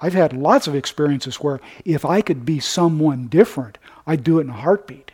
I've 0.00 0.12
had 0.12 0.34
lots 0.34 0.66
of 0.66 0.74
experiences 0.74 1.36
where 1.36 1.60
if 1.84 2.04
I 2.04 2.20
could 2.20 2.44
be 2.44 2.60
someone 2.60 3.28
different, 3.28 3.78
I'd 4.06 4.22
do 4.22 4.38
it 4.38 4.42
in 4.42 4.50
a 4.50 4.54
heartbeat. 4.54 5.12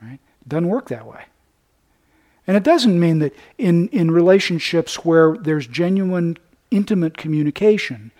Right? 0.00 0.20
It 0.40 0.48
doesn't 0.48 0.68
work 0.68 0.88
that 0.88 1.06
way. 1.06 1.24
And 2.46 2.56
it 2.56 2.62
doesn't 2.62 2.98
mean 2.98 3.18
that 3.18 3.34
in, 3.58 3.88
in 3.88 4.10
relationships 4.10 5.04
where 5.04 5.36
there's 5.36 5.66
genuine, 5.66 6.38
intimate 6.70 7.18
communication, 7.18 8.10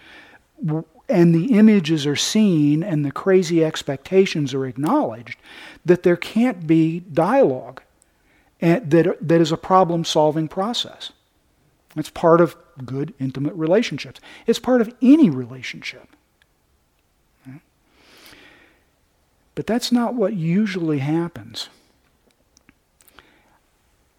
and 1.08 1.34
the 1.34 1.52
images 1.52 2.06
are 2.06 2.16
seen 2.16 2.82
and 2.82 3.04
the 3.04 3.12
crazy 3.12 3.64
expectations 3.64 4.52
are 4.52 4.66
acknowledged, 4.66 5.38
that 5.84 6.02
there 6.02 6.16
can't 6.16 6.66
be 6.66 7.00
dialogue 7.00 7.80
and 8.60 8.90
that, 8.90 9.16
that 9.20 9.40
is 9.40 9.52
a 9.52 9.56
problem 9.56 10.04
solving 10.04 10.48
process. 10.48 11.12
It's 11.96 12.10
part 12.10 12.40
of 12.40 12.56
good, 12.84 13.14
intimate 13.20 13.54
relationships. 13.54 14.20
It's 14.46 14.58
part 14.58 14.80
of 14.80 14.94
any 15.00 15.30
relationship. 15.30 16.08
But 19.54 19.68
that's 19.68 19.92
not 19.92 20.14
what 20.14 20.34
usually 20.34 20.98
happens. 20.98 21.68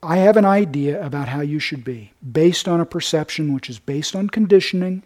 I 0.02 0.18
have 0.18 0.38
an 0.38 0.46
idea 0.46 1.04
about 1.04 1.28
how 1.28 1.42
you 1.42 1.60
should 1.60 1.84
be, 1.84 2.14
based 2.32 2.68
on 2.68 2.80
a 2.80 2.86
perception 2.86 3.54
which 3.54 3.70
is 3.70 3.80
based 3.80 4.16
on 4.16 4.30
conditioning 4.30 5.04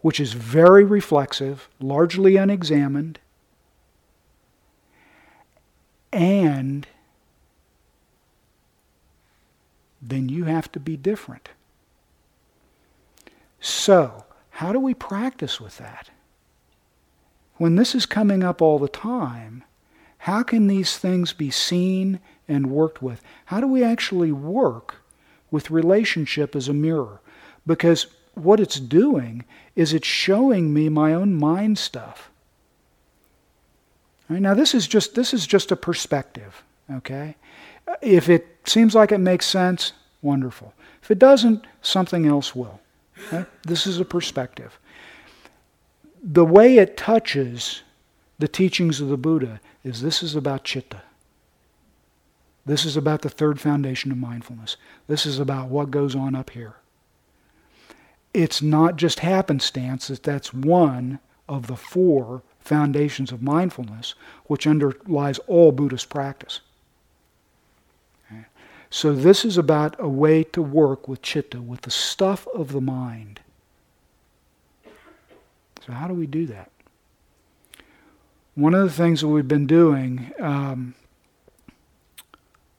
which 0.00 0.18
is 0.18 0.32
very 0.32 0.84
reflexive, 0.84 1.68
largely 1.78 2.36
unexamined, 2.36 3.18
and 6.12 6.86
then 10.00 10.28
you 10.28 10.44
have 10.44 10.70
to 10.72 10.80
be 10.80 10.96
different. 10.96 11.50
So, 13.60 14.24
how 14.50 14.72
do 14.72 14.80
we 14.80 14.94
practice 14.94 15.60
with 15.60 15.78
that? 15.78 16.10
When 17.56 17.76
this 17.76 17.94
is 17.94 18.06
coming 18.06 18.42
up 18.42 18.62
all 18.62 18.78
the 18.78 18.88
time, 18.88 19.64
how 20.18 20.42
can 20.42 20.66
these 20.66 20.98
things 20.98 21.32
be 21.32 21.50
seen 21.50 22.20
and 22.48 22.70
worked 22.70 23.02
with? 23.02 23.22
How 23.46 23.60
do 23.60 23.66
we 23.66 23.84
actually 23.84 24.32
work 24.32 24.96
with 25.50 25.70
relationship 25.70 26.56
as 26.56 26.68
a 26.68 26.74
mirror? 26.74 27.20
Because 27.66 28.06
what 28.34 28.60
it's 28.60 28.80
doing 28.80 29.44
is 29.76 29.92
it's 29.92 30.06
showing 30.06 30.72
me 30.72 30.88
my 30.88 31.12
own 31.12 31.34
mind 31.34 31.78
stuff. 31.78 32.30
Right, 34.28 34.40
now 34.40 34.54
this 34.54 34.74
is 34.74 34.86
just 34.86 35.14
this 35.14 35.34
is 35.34 35.46
just 35.46 35.72
a 35.72 35.76
perspective, 35.76 36.62
okay? 36.90 37.36
If 38.02 38.28
it 38.28 38.46
seems 38.64 38.94
like 38.94 39.12
it 39.12 39.18
makes 39.18 39.46
sense, 39.46 39.92
wonderful. 40.22 40.74
If 41.02 41.10
it 41.10 41.18
doesn't, 41.18 41.66
something 41.82 42.26
else 42.26 42.54
will. 42.54 42.80
Okay? 43.26 43.46
This 43.62 43.86
is 43.86 44.00
a 44.00 44.04
perspective. 44.04 44.78
The 46.22 46.44
way 46.44 46.78
it 46.78 46.96
touches 46.96 47.82
the 48.38 48.48
teachings 48.48 49.00
of 49.00 49.08
the 49.08 49.16
Buddha 49.16 49.60
is 49.84 50.02
this 50.02 50.22
is 50.22 50.34
about 50.34 50.64
chitta. 50.64 51.02
This 52.66 52.84
is 52.84 52.96
about 52.96 53.22
the 53.22 53.30
third 53.30 53.60
foundation 53.60 54.12
of 54.12 54.18
mindfulness. 54.18 54.76
This 55.06 55.26
is 55.26 55.38
about 55.38 55.68
what 55.68 55.90
goes 55.90 56.14
on 56.14 56.34
up 56.34 56.50
here. 56.50 56.76
It's 58.32 58.62
not 58.62 58.96
just 58.96 59.20
happenstance 59.20 60.08
that 60.08 60.22
that's 60.22 60.54
one 60.54 61.18
of 61.48 61.66
the 61.66 61.76
four 61.76 62.42
foundations 62.60 63.32
of 63.32 63.42
mindfulness, 63.42 64.14
which 64.44 64.66
underlies 64.66 65.38
all 65.46 65.72
Buddhist 65.72 66.08
practice. 66.10 66.60
So 68.90 69.14
this 69.14 69.44
is 69.44 69.56
about 69.56 69.94
a 70.00 70.08
way 70.08 70.42
to 70.44 70.60
work 70.60 71.06
with 71.06 71.22
chitta, 71.22 71.62
with 71.62 71.82
the 71.82 71.92
stuff 71.92 72.46
of 72.48 72.72
the 72.72 72.80
mind. 72.80 73.40
So 75.86 75.92
how 75.92 76.08
do 76.08 76.14
we 76.14 76.26
do 76.26 76.46
that? 76.46 76.70
One 78.56 78.74
of 78.74 78.82
the 78.82 78.94
things 78.94 79.20
that 79.20 79.28
we've 79.28 79.46
been 79.46 79.68
doing, 79.68 80.32
um, 80.40 80.94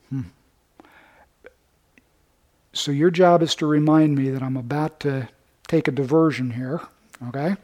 hmm. 0.09 0.21
so 2.73 2.91
your 2.91 3.09
job 3.09 3.41
is 3.41 3.55
to 3.55 3.65
remind 3.65 4.17
me 4.17 4.29
that 4.29 4.43
I'm 4.43 4.57
about 4.57 4.99
to 5.01 5.29
take 5.67 5.87
a 5.87 5.91
diversion 5.91 6.51
here, 6.51 6.81
okay? 7.29 7.55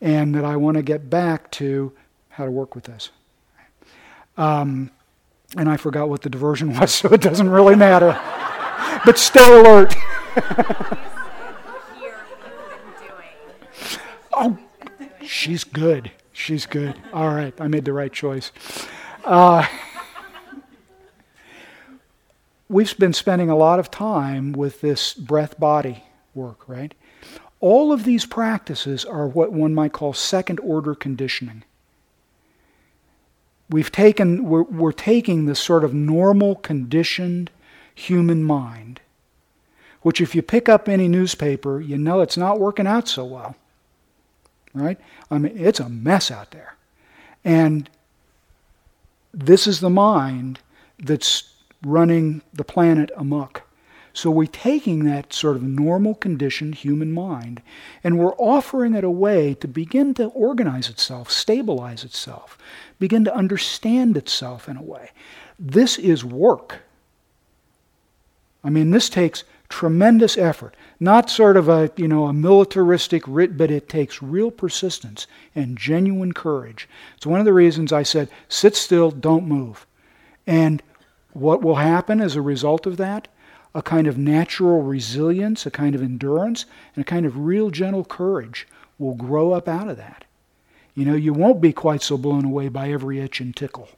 And 0.00 0.34
that 0.34 0.44
I 0.44 0.56
want 0.56 0.78
to 0.78 0.82
get 0.82 1.10
back 1.10 1.50
to 1.52 1.92
how 2.30 2.46
to 2.46 2.50
work 2.50 2.74
with 2.74 2.84
this. 2.84 3.10
Um, 4.38 4.90
and 5.56 5.68
I 5.68 5.76
forgot 5.76 6.08
what 6.08 6.22
the 6.22 6.30
diversion 6.30 6.74
was, 6.78 6.94
so 6.94 7.08
it 7.10 7.20
doesn't 7.20 7.50
really 7.50 7.76
matter. 7.76 8.18
but 9.04 9.18
stay 9.18 9.60
alert. 9.60 9.94
oh, 14.32 14.58
she's 15.22 15.64
good. 15.64 16.10
She's 16.32 16.66
good. 16.66 16.94
All 17.12 17.34
right, 17.34 17.58
I 17.60 17.68
made 17.68 17.84
the 17.84 17.92
right 17.92 18.12
choice. 18.12 18.52
Uh, 19.24 19.66
we've 22.68 22.96
been 22.98 23.12
spending 23.12 23.50
a 23.50 23.56
lot 23.56 23.80
of 23.80 23.90
time 23.90 24.52
with 24.52 24.80
this 24.80 25.14
breath 25.14 25.58
body 25.58 26.04
work, 26.34 26.68
right? 26.68 26.94
All 27.60 27.92
of 27.92 28.04
these 28.04 28.24
practices 28.24 29.04
are 29.04 29.26
what 29.26 29.52
one 29.52 29.74
might 29.74 29.92
call 29.92 30.12
second 30.12 30.60
order 30.60 30.94
conditioning. 30.94 31.64
We've 33.70 33.92
taken, 33.92 34.44
we're, 34.44 34.62
we're 34.62 34.92
taking 34.92 35.46
this 35.46 35.60
sort 35.60 35.84
of 35.84 35.92
normal, 35.92 36.56
conditioned 36.56 37.50
human 37.94 38.42
mind, 38.42 39.00
which, 40.02 40.20
if 40.20 40.34
you 40.34 40.42
pick 40.42 40.68
up 40.68 40.88
any 40.88 41.08
newspaper, 41.08 41.80
you 41.80 41.98
know 41.98 42.20
it's 42.20 42.36
not 42.36 42.60
working 42.60 42.86
out 42.86 43.08
so 43.08 43.24
well 43.24 43.56
right? 44.74 44.98
I 45.30 45.38
mean, 45.38 45.52
it's 45.56 45.80
a 45.80 45.88
mess 45.88 46.30
out 46.30 46.50
there. 46.50 46.76
And 47.44 47.88
this 49.32 49.66
is 49.66 49.80
the 49.80 49.90
mind 49.90 50.60
that's 50.98 51.54
running 51.84 52.42
the 52.52 52.64
planet 52.64 53.10
amok. 53.16 53.62
So 54.18 54.32
we're 54.32 54.46
taking 54.46 55.04
that 55.04 55.32
sort 55.32 55.54
of 55.54 55.62
normal 55.62 56.16
conditioned 56.16 56.74
human 56.74 57.12
mind 57.12 57.62
and 58.02 58.18
we're 58.18 58.34
offering 58.34 58.94
it 58.94 59.04
a 59.04 59.10
way 59.10 59.54
to 59.54 59.68
begin 59.68 60.12
to 60.14 60.24
organize 60.30 60.90
itself, 60.90 61.30
stabilize 61.30 62.02
itself, 62.02 62.58
begin 62.98 63.22
to 63.26 63.32
understand 63.32 64.16
itself 64.16 64.68
in 64.68 64.76
a 64.76 64.82
way. 64.82 65.10
This 65.56 65.98
is 65.98 66.24
work. 66.24 66.80
I 68.64 68.70
mean, 68.70 68.90
this 68.90 69.08
takes 69.08 69.44
tremendous 69.68 70.36
effort. 70.36 70.74
Not 70.98 71.30
sort 71.30 71.56
of 71.56 71.68
a, 71.68 71.92
you 71.94 72.08
know, 72.08 72.26
a 72.26 72.32
militaristic 72.32 73.22
writ, 73.24 73.56
but 73.56 73.70
it 73.70 73.88
takes 73.88 74.20
real 74.20 74.50
persistence 74.50 75.28
and 75.54 75.78
genuine 75.78 76.32
courage. 76.32 76.88
It's 77.16 77.24
one 77.24 77.38
of 77.38 77.46
the 77.46 77.52
reasons 77.52 77.92
I 77.92 78.02
said, 78.02 78.30
sit 78.48 78.74
still, 78.74 79.12
don't 79.12 79.46
move. 79.46 79.86
And 80.44 80.82
what 81.34 81.62
will 81.62 81.76
happen 81.76 82.20
as 82.20 82.34
a 82.34 82.42
result 82.42 82.84
of 82.84 82.96
that? 82.96 83.28
A 83.78 83.82
kind 83.82 84.08
of 84.08 84.18
natural 84.18 84.82
resilience, 84.82 85.64
a 85.64 85.70
kind 85.70 85.94
of 85.94 86.02
endurance, 86.02 86.66
and 86.96 87.02
a 87.02 87.06
kind 87.06 87.24
of 87.24 87.38
real 87.38 87.70
gentle 87.70 88.04
courage 88.04 88.66
will 88.98 89.14
grow 89.14 89.52
up 89.52 89.68
out 89.68 89.88
of 89.88 89.96
that. 89.96 90.24
You 90.96 91.04
know, 91.04 91.14
you 91.14 91.32
won't 91.32 91.60
be 91.60 91.72
quite 91.72 92.02
so 92.02 92.18
blown 92.18 92.44
away 92.44 92.68
by 92.68 92.90
every 92.90 93.20
itch 93.20 93.40
and 93.40 93.54
tickle 93.54 93.88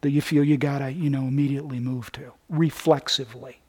that 0.00 0.10
you 0.10 0.20
feel 0.20 0.42
you 0.42 0.56
gotta, 0.56 0.90
you 0.90 1.08
know, 1.08 1.28
immediately 1.28 1.78
move 1.78 2.10
to, 2.12 2.32
reflexively 2.48 3.60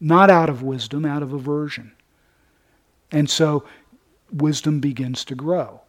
not 0.00 0.30
out 0.30 0.50
of 0.50 0.62
wisdom, 0.62 1.04
out 1.04 1.22
of 1.22 1.32
aversion. 1.32 1.92
And 3.10 3.30
so 3.30 3.64
wisdom 4.30 4.80
begins 4.80 5.24
to 5.26 5.34
grow. 5.34 5.80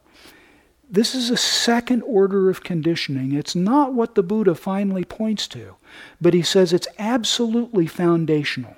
This 0.90 1.14
is 1.14 1.30
a 1.30 1.38
second 1.38 2.04
order 2.04 2.50
of 2.50 2.64
conditioning. 2.64 3.34
It's 3.34 3.56
not 3.56 3.94
what 3.94 4.16
the 4.16 4.24
Buddha 4.24 4.56
finally 4.56 5.04
points 5.04 5.48
to, 5.50 5.76
but 6.22 6.34
he 6.34 6.42
says 6.42 6.72
it's 6.72 6.88
absolutely 6.98 7.88
foundational. 7.88 8.77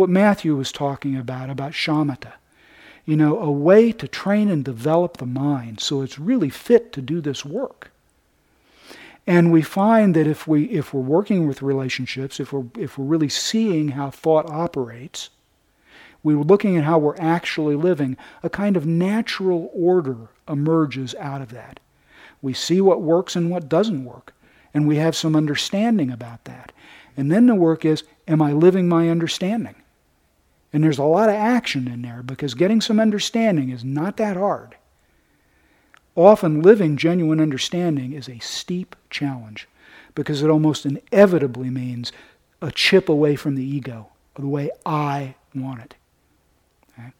What 0.00 0.08
Matthew 0.08 0.56
was 0.56 0.72
talking 0.72 1.14
about, 1.14 1.50
about 1.50 1.72
shamatha. 1.72 2.32
You 3.04 3.18
know, 3.18 3.38
a 3.38 3.50
way 3.50 3.92
to 3.92 4.08
train 4.08 4.48
and 4.48 4.64
develop 4.64 5.18
the 5.18 5.26
mind 5.26 5.80
so 5.80 6.00
it's 6.00 6.18
really 6.18 6.48
fit 6.48 6.90
to 6.94 7.02
do 7.02 7.20
this 7.20 7.44
work. 7.44 7.90
And 9.26 9.52
we 9.52 9.60
find 9.60 10.16
that 10.16 10.26
if 10.26 10.48
we 10.48 10.64
if 10.70 10.94
we're 10.94 11.02
working 11.02 11.46
with 11.46 11.60
relationships, 11.60 12.40
if 12.40 12.50
we're 12.50 12.64
if 12.78 12.96
we're 12.96 13.04
really 13.04 13.28
seeing 13.28 13.88
how 13.88 14.08
thought 14.08 14.48
operates, 14.48 15.28
we're 16.22 16.38
looking 16.38 16.78
at 16.78 16.84
how 16.84 16.96
we're 16.96 17.18
actually 17.18 17.74
living, 17.74 18.16
a 18.42 18.48
kind 18.48 18.78
of 18.78 18.86
natural 18.86 19.70
order 19.74 20.28
emerges 20.48 21.14
out 21.16 21.42
of 21.42 21.50
that. 21.50 21.78
We 22.40 22.54
see 22.54 22.80
what 22.80 23.02
works 23.02 23.36
and 23.36 23.50
what 23.50 23.68
doesn't 23.68 24.06
work, 24.06 24.32
and 24.72 24.88
we 24.88 24.96
have 24.96 25.14
some 25.14 25.36
understanding 25.36 26.10
about 26.10 26.44
that. 26.44 26.72
And 27.18 27.30
then 27.30 27.44
the 27.44 27.54
work 27.54 27.84
is, 27.84 28.02
am 28.26 28.40
I 28.40 28.52
living 28.54 28.88
my 28.88 29.10
understanding? 29.10 29.74
And 30.72 30.84
there's 30.84 30.98
a 30.98 31.04
lot 31.04 31.28
of 31.28 31.34
action 31.34 31.88
in 31.88 32.02
there 32.02 32.22
because 32.22 32.54
getting 32.54 32.80
some 32.80 33.00
understanding 33.00 33.70
is 33.70 33.84
not 33.84 34.16
that 34.18 34.36
hard. 34.36 34.76
Often 36.14 36.62
living 36.62 36.96
genuine 36.96 37.40
understanding 37.40 38.12
is 38.12 38.28
a 38.28 38.38
steep 38.38 38.94
challenge 39.10 39.68
because 40.14 40.42
it 40.42 40.50
almost 40.50 40.86
inevitably 40.86 41.70
means 41.70 42.12
a 42.62 42.70
chip 42.70 43.08
away 43.08 43.36
from 43.36 43.54
the 43.54 43.64
ego, 43.64 44.08
the 44.36 44.46
way 44.46 44.70
I 44.84 45.34
want 45.54 45.80
it. 45.80 45.94
Okay? 46.92 47.12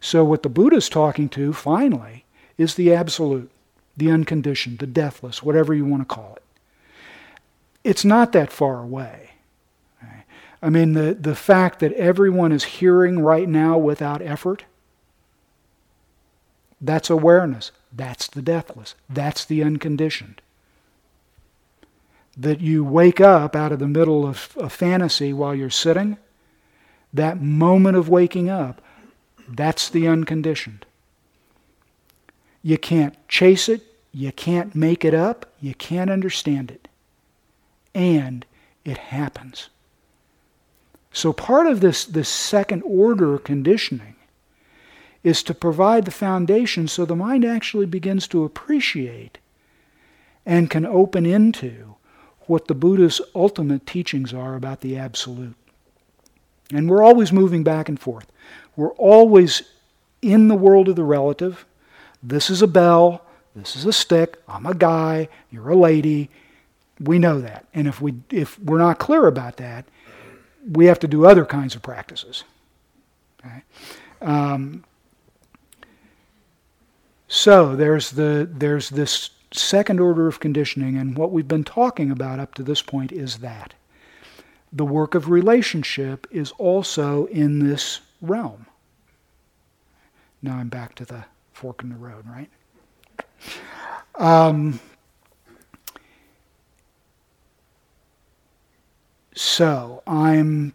So, 0.00 0.24
what 0.24 0.42
the 0.42 0.48
Buddha 0.48 0.76
is 0.76 0.88
talking 0.88 1.28
to, 1.30 1.52
finally, 1.52 2.24
is 2.56 2.74
the 2.74 2.92
absolute, 2.94 3.50
the 3.96 4.10
unconditioned, 4.10 4.78
the 4.78 4.86
deathless, 4.86 5.42
whatever 5.42 5.74
you 5.74 5.84
want 5.84 6.08
to 6.08 6.14
call 6.14 6.36
it. 6.36 6.42
It's 7.82 8.04
not 8.04 8.32
that 8.32 8.52
far 8.52 8.82
away. 8.82 9.32
I 10.60 10.70
mean, 10.70 10.92
the, 10.92 11.14
the 11.14 11.36
fact 11.36 11.78
that 11.80 11.92
everyone 11.92 12.52
is 12.52 12.64
hearing 12.64 13.20
right 13.20 13.48
now 13.48 13.78
without 13.78 14.20
effort, 14.20 14.64
that's 16.80 17.10
awareness. 17.10 17.70
That's 17.92 18.26
the 18.26 18.42
deathless. 18.42 18.94
That's 19.08 19.44
the 19.44 19.62
unconditioned. 19.62 20.40
That 22.36 22.60
you 22.60 22.84
wake 22.84 23.20
up 23.20 23.56
out 23.56 23.72
of 23.72 23.78
the 23.78 23.88
middle 23.88 24.26
of 24.26 24.56
a 24.56 24.68
fantasy 24.68 25.32
while 25.32 25.54
you're 25.54 25.70
sitting, 25.70 26.18
that 27.12 27.40
moment 27.40 27.96
of 27.96 28.08
waking 28.08 28.50
up, 28.50 28.82
that's 29.48 29.88
the 29.88 30.06
unconditioned. 30.06 30.84
You 32.62 32.78
can't 32.78 33.16
chase 33.28 33.68
it, 33.68 33.82
you 34.12 34.30
can't 34.32 34.74
make 34.74 35.04
it 35.04 35.14
up, 35.14 35.46
you 35.60 35.74
can't 35.74 36.10
understand 36.10 36.70
it. 36.70 36.88
And 37.94 38.44
it 38.84 38.98
happens. 38.98 39.68
So 41.12 41.32
part 41.32 41.66
of 41.66 41.80
this, 41.80 42.04
this 42.04 42.28
second 42.28 42.82
order 42.82 43.38
conditioning 43.38 44.16
is 45.24 45.42
to 45.42 45.54
provide 45.54 46.04
the 46.04 46.10
foundation 46.10 46.86
so 46.88 47.04
the 47.04 47.16
mind 47.16 47.44
actually 47.44 47.86
begins 47.86 48.28
to 48.28 48.44
appreciate 48.44 49.38
and 50.46 50.70
can 50.70 50.86
open 50.86 51.26
into 51.26 51.96
what 52.42 52.66
the 52.66 52.74
Buddha's 52.74 53.20
ultimate 53.34 53.86
teachings 53.86 54.32
are 54.32 54.54
about 54.54 54.80
the 54.80 54.96
absolute. 54.96 55.54
And 56.72 56.88
we're 56.88 57.02
always 57.02 57.32
moving 57.32 57.62
back 57.62 57.88
and 57.88 57.98
forth. 57.98 58.30
We're 58.76 58.92
always 58.92 59.62
in 60.22 60.48
the 60.48 60.54
world 60.54 60.88
of 60.88 60.96
the 60.96 61.04
relative. 61.04 61.66
This 62.22 62.50
is 62.50 62.62
a 62.62 62.66
bell, 62.66 63.22
this 63.54 63.76
is 63.76 63.86
a 63.86 63.92
stick, 63.92 64.38
I'm 64.48 64.66
a 64.66 64.74
guy, 64.74 65.28
you're 65.50 65.70
a 65.70 65.76
lady. 65.76 66.30
We 67.00 67.18
know 67.18 67.40
that. 67.40 67.66
And 67.74 67.86
if 67.86 68.00
we 68.00 68.14
if 68.30 68.58
we're 68.58 68.78
not 68.78 68.98
clear 68.98 69.26
about 69.26 69.56
that, 69.58 69.84
we 70.66 70.86
have 70.86 70.98
to 71.00 71.08
do 71.08 71.26
other 71.26 71.44
kinds 71.44 71.74
of 71.74 71.82
practices. 71.82 72.44
Okay? 73.40 73.62
Um, 74.20 74.84
so 77.28 77.76
there's 77.76 78.10
the 78.12 78.48
there's 78.50 78.90
this 78.90 79.30
second 79.52 80.00
order 80.00 80.26
of 80.26 80.40
conditioning, 80.40 80.96
and 80.96 81.16
what 81.16 81.30
we've 81.30 81.48
been 81.48 81.64
talking 81.64 82.10
about 82.10 82.38
up 82.38 82.54
to 82.54 82.62
this 82.62 82.82
point 82.82 83.12
is 83.12 83.38
that. 83.38 83.74
The 84.70 84.84
work 84.84 85.14
of 85.14 85.30
relationship 85.30 86.26
is 86.30 86.52
also 86.58 87.24
in 87.26 87.66
this 87.66 88.00
realm. 88.20 88.66
Now 90.42 90.56
I'm 90.56 90.68
back 90.68 90.94
to 90.96 91.06
the 91.06 91.24
fork 91.52 91.82
in 91.82 91.88
the 91.88 91.96
road, 91.96 92.24
right? 92.26 92.50
Um, 94.16 94.78
So 99.38 100.02
I'm 100.04 100.72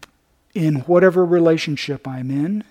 in 0.54 0.76
whatever 0.86 1.22
relationship 1.22 2.08
I'm 2.08 2.30
in. 2.30 2.64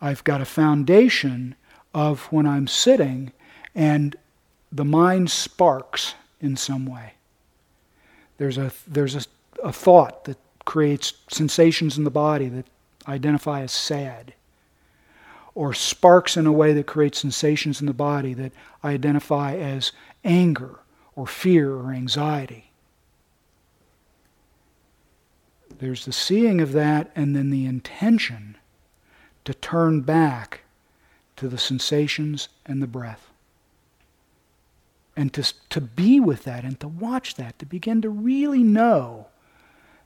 I've 0.00 0.22
got 0.22 0.40
a 0.40 0.44
foundation 0.44 1.56
of 1.92 2.26
when 2.26 2.46
I'm 2.46 2.68
sitting 2.68 3.32
and 3.74 4.14
the 4.70 4.84
mind 4.84 5.32
sparks 5.32 6.14
in 6.40 6.56
some 6.56 6.86
way. 6.86 7.14
There's 8.38 8.56
a, 8.56 8.70
there's 8.86 9.16
a, 9.16 9.22
a 9.64 9.72
thought 9.72 10.22
that 10.26 10.38
creates 10.64 11.14
sensations 11.28 11.98
in 11.98 12.04
the 12.04 12.10
body 12.10 12.48
that 12.48 12.66
identify 13.08 13.62
as 13.62 13.72
sad, 13.72 14.34
or 15.56 15.74
sparks 15.74 16.36
in 16.36 16.46
a 16.46 16.52
way 16.52 16.72
that 16.74 16.86
creates 16.86 17.18
sensations 17.18 17.80
in 17.80 17.86
the 17.86 17.92
body 17.92 18.34
that 18.34 18.52
I 18.84 18.92
identify 18.92 19.56
as 19.56 19.90
anger 20.22 20.78
or 21.16 21.26
fear 21.26 21.72
or 21.72 21.90
anxiety. 21.90 22.70
There's 25.78 26.04
the 26.04 26.12
seeing 26.12 26.60
of 26.60 26.72
that 26.72 27.10
and 27.14 27.34
then 27.34 27.50
the 27.50 27.66
intention 27.66 28.56
to 29.44 29.54
turn 29.54 30.00
back 30.00 30.62
to 31.36 31.48
the 31.48 31.58
sensations 31.58 32.48
and 32.64 32.82
the 32.82 32.86
breath. 32.86 33.30
And 35.16 35.32
to, 35.34 35.52
to 35.70 35.80
be 35.80 36.18
with 36.18 36.44
that 36.44 36.64
and 36.64 36.78
to 36.80 36.88
watch 36.88 37.36
that, 37.36 37.58
to 37.58 37.66
begin 37.66 38.02
to 38.02 38.08
really 38.08 38.62
know. 38.62 39.26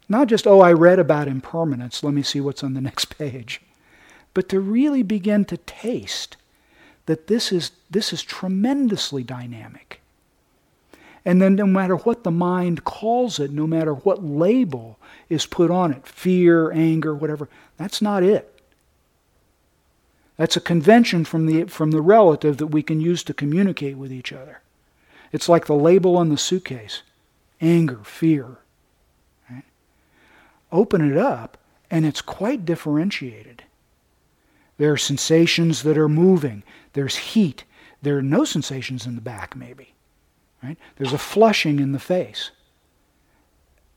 Not 0.08 0.28
just, 0.28 0.46
oh, 0.46 0.60
I 0.60 0.72
read 0.72 0.98
about 0.98 1.28
impermanence, 1.28 2.02
let 2.02 2.14
me 2.14 2.22
see 2.22 2.40
what's 2.40 2.64
on 2.64 2.74
the 2.74 2.80
next 2.82 3.16
page. 3.16 3.62
But 4.34 4.48
to 4.50 4.60
really 4.60 5.02
begin 5.02 5.44
to 5.46 5.56
taste 5.56 6.36
that 7.06 7.26
this 7.26 7.52
is, 7.52 7.72
this 7.90 8.12
is 8.12 8.22
tremendously 8.22 9.22
dynamic. 9.22 10.02
And 11.28 11.42
then, 11.42 11.56
no 11.56 11.66
matter 11.66 11.94
what 11.94 12.24
the 12.24 12.30
mind 12.30 12.84
calls 12.84 13.38
it, 13.38 13.50
no 13.50 13.66
matter 13.66 13.92
what 13.92 14.24
label 14.24 14.98
is 15.28 15.44
put 15.44 15.70
on 15.70 15.92
it 15.92 16.06
fear, 16.06 16.72
anger, 16.72 17.14
whatever 17.14 17.50
that's 17.76 18.00
not 18.00 18.22
it. 18.22 18.62
That's 20.38 20.56
a 20.56 20.60
convention 20.60 21.26
from 21.26 21.44
the, 21.44 21.64
from 21.64 21.90
the 21.90 22.00
relative 22.00 22.56
that 22.56 22.68
we 22.68 22.82
can 22.82 23.02
use 23.02 23.22
to 23.24 23.34
communicate 23.34 23.98
with 23.98 24.10
each 24.10 24.32
other. 24.32 24.62
It's 25.30 25.50
like 25.50 25.66
the 25.66 25.74
label 25.74 26.16
on 26.16 26.30
the 26.30 26.38
suitcase 26.38 27.02
anger, 27.60 28.00
fear. 28.04 28.56
Right? 29.50 29.64
Open 30.72 31.10
it 31.10 31.18
up, 31.18 31.58
and 31.90 32.06
it's 32.06 32.22
quite 32.22 32.64
differentiated. 32.64 33.64
There 34.78 34.92
are 34.92 34.96
sensations 34.96 35.82
that 35.82 35.98
are 35.98 36.08
moving, 36.08 36.62
there's 36.94 37.16
heat, 37.16 37.64
there 38.00 38.16
are 38.16 38.22
no 38.22 38.46
sensations 38.46 39.04
in 39.04 39.14
the 39.14 39.20
back, 39.20 39.54
maybe. 39.54 39.92
Right? 40.62 40.76
There's 40.96 41.12
a 41.12 41.18
flushing 41.18 41.78
in 41.78 41.92
the 41.92 41.98
face. 41.98 42.50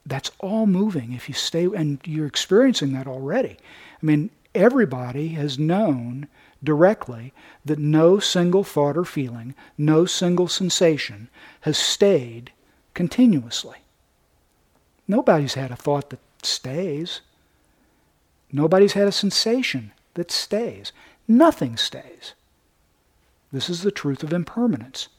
That's 0.06 0.32
all 0.40 0.68
moving 0.68 1.14
if 1.14 1.28
you 1.28 1.36
stay, 1.36 1.66
and 1.66 2.00
you're 2.06 2.28
experiencing 2.28 2.94
that 2.94 3.08
already. 3.08 3.58
I 4.02 4.06
mean, 4.06 4.30
everybody 4.54 5.30
has 5.30 5.60
known 5.60 6.28
directly 6.64 7.34
that 7.66 7.80
no 7.80 8.20
single 8.20 8.64
thought 8.64 8.98
or 8.98 9.06
feeling, 9.06 9.56
no 9.78 10.06
single 10.06 10.48
sensation 10.48 11.30
has 11.62 11.78
stayed 11.78 12.52
continuously. 12.94 13.78
Nobody's 15.08 15.56
had 15.56 15.72
a 15.72 15.76
thought 15.76 16.10
that 16.12 16.20
stays. 16.44 17.22
Nobody's 18.52 18.94
had 18.94 19.08
a 19.08 19.12
sensation 19.12 19.92
that 20.14 20.32
stays. 20.32 20.92
Nothing 21.28 21.78
stays. 21.78 22.34
This 23.52 23.70
is 23.70 23.82
the 23.82 23.92
truth 23.92 24.24
of 24.24 24.34
impermanence. 24.34 25.10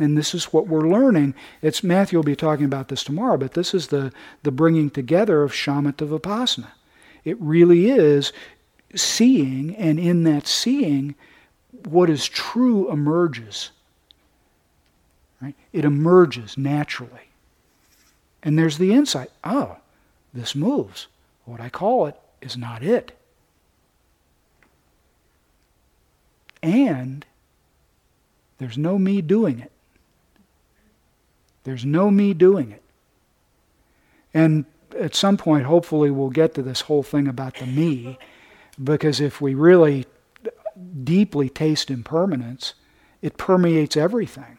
And 0.00 0.18
this 0.18 0.34
is 0.34 0.46
what 0.46 0.66
we're 0.66 0.88
learning. 0.88 1.34
It's 1.62 1.84
Matthew 1.84 2.18
will 2.18 2.24
be 2.24 2.34
talking 2.34 2.64
about 2.64 2.88
this 2.88 3.04
tomorrow, 3.04 3.36
but 3.36 3.52
this 3.52 3.72
is 3.72 3.88
the, 3.88 4.12
the 4.42 4.50
bringing 4.50 4.90
together 4.90 5.42
of 5.42 5.52
shamatha 5.52 6.08
vipassana. 6.08 6.72
It 7.24 7.40
really 7.40 7.88
is 7.90 8.32
seeing, 8.94 9.74
and 9.76 9.98
in 9.98 10.24
that 10.24 10.46
seeing, 10.46 11.14
what 11.84 12.10
is 12.10 12.26
true 12.26 12.90
emerges. 12.90 13.70
Right? 15.40 15.54
It 15.72 15.84
emerges 15.84 16.58
naturally. 16.58 17.30
And 18.42 18.58
there's 18.58 18.78
the 18.78 18.92
insight 18.92 19.30
oh, 19.42 19.76
this 20.32 20.54
moves. 20.54 21.06
What 21.44 21.60
I 21.60 21.68
call 21.68 22.06
it 22.06 22.16
is 22.40 22.56
not 22.56 22.82
it. 22.82 23.12
And 26.62 27.24
there's 28.58 28.78
no 28.78 28.98
me 28.98 29.20
doing 29.20 29.60
it. 29.60 29.70
There's 31.64 31.84
no 31.84 32.10
me 32.10 32.34
doing 32.34 32.70
it. 32.70 32.82
And 34.32 34.64
at 34.98 35.14
some 35.14 35.36
point, 35.36 35.64
hopefully, 35.64 36.10
we'll 36.10 36.30
get 36.30 36.54
to 36.54 36.62
this 36.62 36.82
whole 36.82 37.02
thing 37.02 37.26
about 37.26 37.56
the 37.56 37.66
me, 37.66 38.18
because 38.82 39.20
if 39.20 39.40
we 39.40 39.54
really 39.54 40.06
deeply 41.02 41.48
taste 41.48 41.90
impermanence, 41.90 42.74
it 43.22 43.36
permeates 43.36 43.96
everything. 43.96 44.58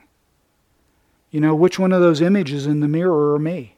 You 1.31 1.41
know, 1.41 1.53
which 1.55 1.77
one 1.77 1.91
of 1.91 2.01
those 2.01 2.21
images 2.21 2.65
in 2.65 2.79
the 2.79 2.87
mirror 2.87 3.33
are 3.33 3.39
me? 3.39 3.75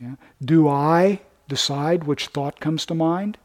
Yeah. 0.00 0.14
Do 0.44 0.68
I 0.68 1.20
decide 1.48 2.04
which 2.04 2.28
thought 2.28 2.60
comes 2.60 2.86
to 2.86 2.94
mind? 2.94 3.38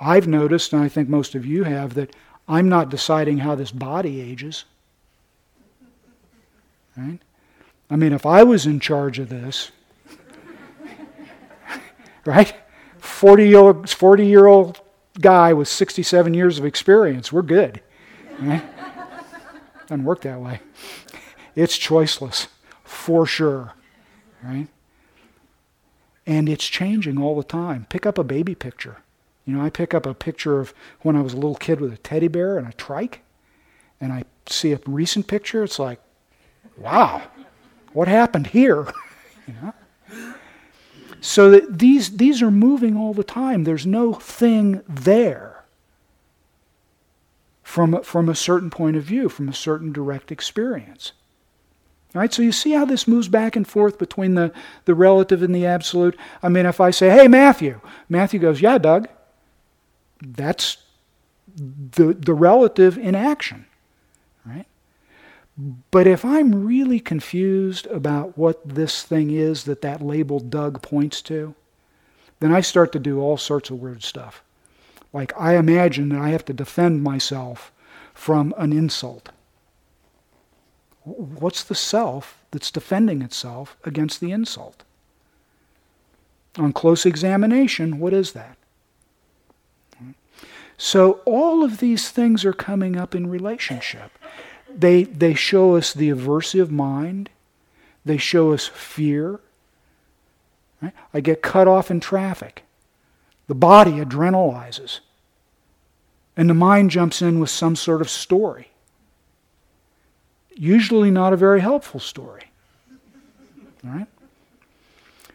I've 0.00 0.28
noticed, 0.28 0.72
and 0.72 0.82
I 0.82 0.88
think 0.88 1.08
most 1.08 1.34
of 1.34 1.46
you 1.46 1.64
have, 1.64 1.94
that 1.94 2.14
I'm 2.46 2.68
not 2.68 2.88
deciding 2.88 3.38
how 3.38 3.54
this 3.54 3.70
body 3.70 4.20
ages. 4.20 4.64
Right? 6.98 7.20
I 7.88 7.96
mean, 7.96 8.12
if 8.12 8.26
I 8.26 8.42
was 8.42 8.66
in 8.66 8.80
charge 8.80 9.20
of 9.20 9.28
this, 9.28 9.70
right? 12.24 12.52
40 12.98 13.48
year, 13.48 13.58
old, 13.58 13.88
40 13.88 14.26
year 14.26 14.46
old 14.46 14.80
guy 15.20 15.52
with 15.52 15.68
67 15.68 16.34
years 16.34 16.58
of 16.58 16.64
experience, 16.64 17.32
we're 17.32 17.42
good. 17.42 17.80
Right? 18.40 18.64
Doesn't 19.86 20.04
work 20.04 20.22
that 20.22 20.40
way. 20.40 20.60
It's 21.54 21.78
choiceless, 21.78 22.48
for 22.82 23.26
sure. 23.26 23.74
Right? 24.42 24.66
And 26.26 26.48
it's 26.48 26.66
changing 26.66 27.20
all 27.20 27.36
the 27.36 27.44
time. 27.44 27.86
Pick 27.88 28.06
up 28.06 28.18
a 28.18 28.24
baby 28.24 28.54
picture. 28.54 28.98
You 29.46 29.56
know, 29.56 29.64
I 29.64 29.70
pick 29.70 29.94
up 29.94 30.04
a 30.04 30.14
picture 30.14 30.60
of 30.60 30.74
when 31.02 31.16
I 31.16 31.22
was 31.22 31.32
a 31.32 31.36
little 31.36 31.54
kid 31.54 31.80
with 31.80 31.92
a 31.92 31.96
teddy 31.96 32.28
bear 32.28 32.58
and 32.58 32.68
a 32.68 32.72
trike, 32.72 33.22
and 34.00 34.12
I 34.12 34.24
see 34.46 34.72
a 34.72 34.80
recent 34.84 35.26
picture. 35.26 35.64
It's 35.64 35.78
like, 35.78 36.00
wow, 36.78 37.22
what 37.92 38.08
happened 38.08 38.48
here? 38.48 38.86
you 39.46 39.54
know? 39.62 39.74
So 41.20 41.50
that 41.50 41.78
these, 41.78 42.16
these 42.16 42.42
are 42.42 42.50
moving 42.50 42.96
all 42.96 43.12
the 43.12 43.24
time. 43.24 43.64
There's 43.64 43.86
no 43.86 44.14
thing 44.14 44.82
there 44.88 45.64
from, 47.62 48.02
from 48.02 48.28
a 48.28 48.34
certain 48.34 48.70
point 48.70 48.96
of 48.96 49.02
view, 49.02 49.28
from 49.28 49.48
a 49.48 49.54
certain 49.54 49.92
direct 49.92 50.30
experience. 50.30 51.12
All 52.14 52.20
right, 52.20 52.32
so 52.32 52.40
you 52.40 52.52
see 52.52 52.72
how 52.72 52.86
this 52.86 53.06
moves 53.06 53.28
back 53.28 53.56
and 53.56 53.68
forth 53.68 53.98
between 53.98 54.34
the, 54.34 54.52
the 54.86 54.94
relative 54.94 55.42
and 55.42 55.54
the 55.54 55.66
absolute? 55.66 56.16
I 56.42 56.48
mean, 56.48 56.64
if 56.64 56.80
I 56.80 56.90
say, 56.90 57.10
hey, 57.10 57.28
Matthew, 57.28 57.80
Matthew 58.08 58.40
goes, 58.40 58.62
yeah, 58.62 58.78
Doug. 58.78 59.08
That's 60.22 60.78
the, 61.54 62.14
the 62.14 62.32
relative 62.32 62.96
in 62.96 63.14
action. 63.14 63.66
But 65.90 66.06
if 66.06 66.24
I'm 66.24 66.66
really 66.66 67.00
confused 67.00 67.88
about 67.88 68.38
what 68.38 68.60
this 68.64 69.02
thing 69.02 69.32
is 69.32 69.64
that 69.64 69.82
that 69.82 70.00
label 70.00 70.38
Doug 70.38 70.82
points 70.82 71.20
to, 71.22 71.56
then 72.38 72.52
I 72.52 72.60
start 72.60 72.92
to 72.92 73.00
do 73.00 73.20
all 73.20 73.36
sorts 73.36 73.68
of 73.68 73.80
weird 73.80 74.04
stuff. 74.04 74.44
Like 75.12 75.32
I 75.36 75.56
imagine 75.56 76.10
that 76.10 76.20
I 76.20 76.28
have 76.28 76.44
to 76.44 76.52
defend 76.52 77.02
myself 77.02 77.72
from 78.14 78.54
an 78.56 78.72
insult. 78.72 79.30
What's 81.02 81.64
the 81.64 81.74
self 81.74 82.38
that's 82.52 82.70
defending 82.70 83.22
itself 83.22 83.76
against 83.84 84.20
the 84.20 84.30
insult? 84.30 84.84
On 86.56 86.72
close 86.72 87.04
examination, 87.04 87.98
what 87.98 88.12
is 88.12 88.32
that? 88.32 88.56
So 90.76 91.20
all 91.24 91.64
of 91.64 91.78
these 91.78 92.10
things 92.10 92.44
are 92.44 92.52
coming 92.52 92.96
up 92.96 93.12
in 93.12 93.28
relationship 93.28 94.12
they, 94.78 95.02
they 95.02 95.34
show 95.34 95.76
us 95.76 95.92
the 95.92 96.10
aversive 96.10 96.70
mind. 96.70 97.30
They 98.04 98.16
show 98.16 98.52
us 98.52 98.66
fear. 98.66 99.40
Right? 100.80 100.92
I 101.12 101.20
get 101.20 101.42
cut 101.42 101.66
off 101.66 101.90
in 101.90 102.00
traffic. 102.00 102.62
The 103.48 103.54
body 103.54 103.92
adrenalizes. 103.92 105.00
And 106.36 106.48
the 106.48 106.54
mind 106.54 106.90
jumps 106.90 107.20
in 107.20 107.40
with 107.40 107.50
some 107.50 107.74
sort 107.74 108.00
of 108.00 108.08
story. 108.08 108.68
Usually 110.54 111.10
not 111.10 111.32
a 111.32 111.36
very 111.36 111.60
helpful 111.60 111.98
story. 111.98 112.44
All 113.84 113.90
right? 113.90 114.06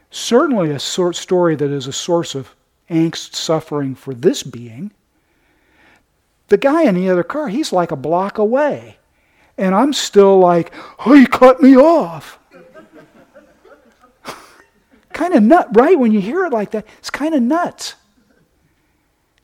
Certainly 0.10 0.69
a 0.69 0.79
sort 0.79 1.15
story 1.15 1.56
that 1.56 1.69
is 1.69 1.88
a 1.88 1.93
source 1.93 2.36
of 2.36 2.56
angst, 2.89 3.36
suffering 3.36 3.95
for 3.95 4.13
this 4.13 4.43
being. 4.43 4.91
The 6.47 6.58
guy 6.58 6.84
in 6.84 6.95
the 6.95 7.10
other 7.10 7.23
car, 7.23 7.49
he's 7.49 7.73
like 7.73 7.91
a 7.91 7.97
block 7.97 8.38
away. 8.38 8.97
And 9.57 9.75
I'm 9.75 9.93
still 9.93 10.39
like, 10.39 10.73
oh, 11.05 11.13
he 11.13 11.25
cut 11.25 11.61
me 11.61 11.77
off. 11.77 12.39
kind 15.13 15.33
of 15.33 15.43
nut, 15.43 15.67
right? 15.73 15.97
When 15.97 16.11
you 16.11 16.21
hear 16.21 16.45
it 16.45 16.53
like 16.53 16.71
that, 16.71 16.85
it's 16.97 17.09
kind 17.09 17.35
of 17.35 17.41
nuts. 17.41 17.95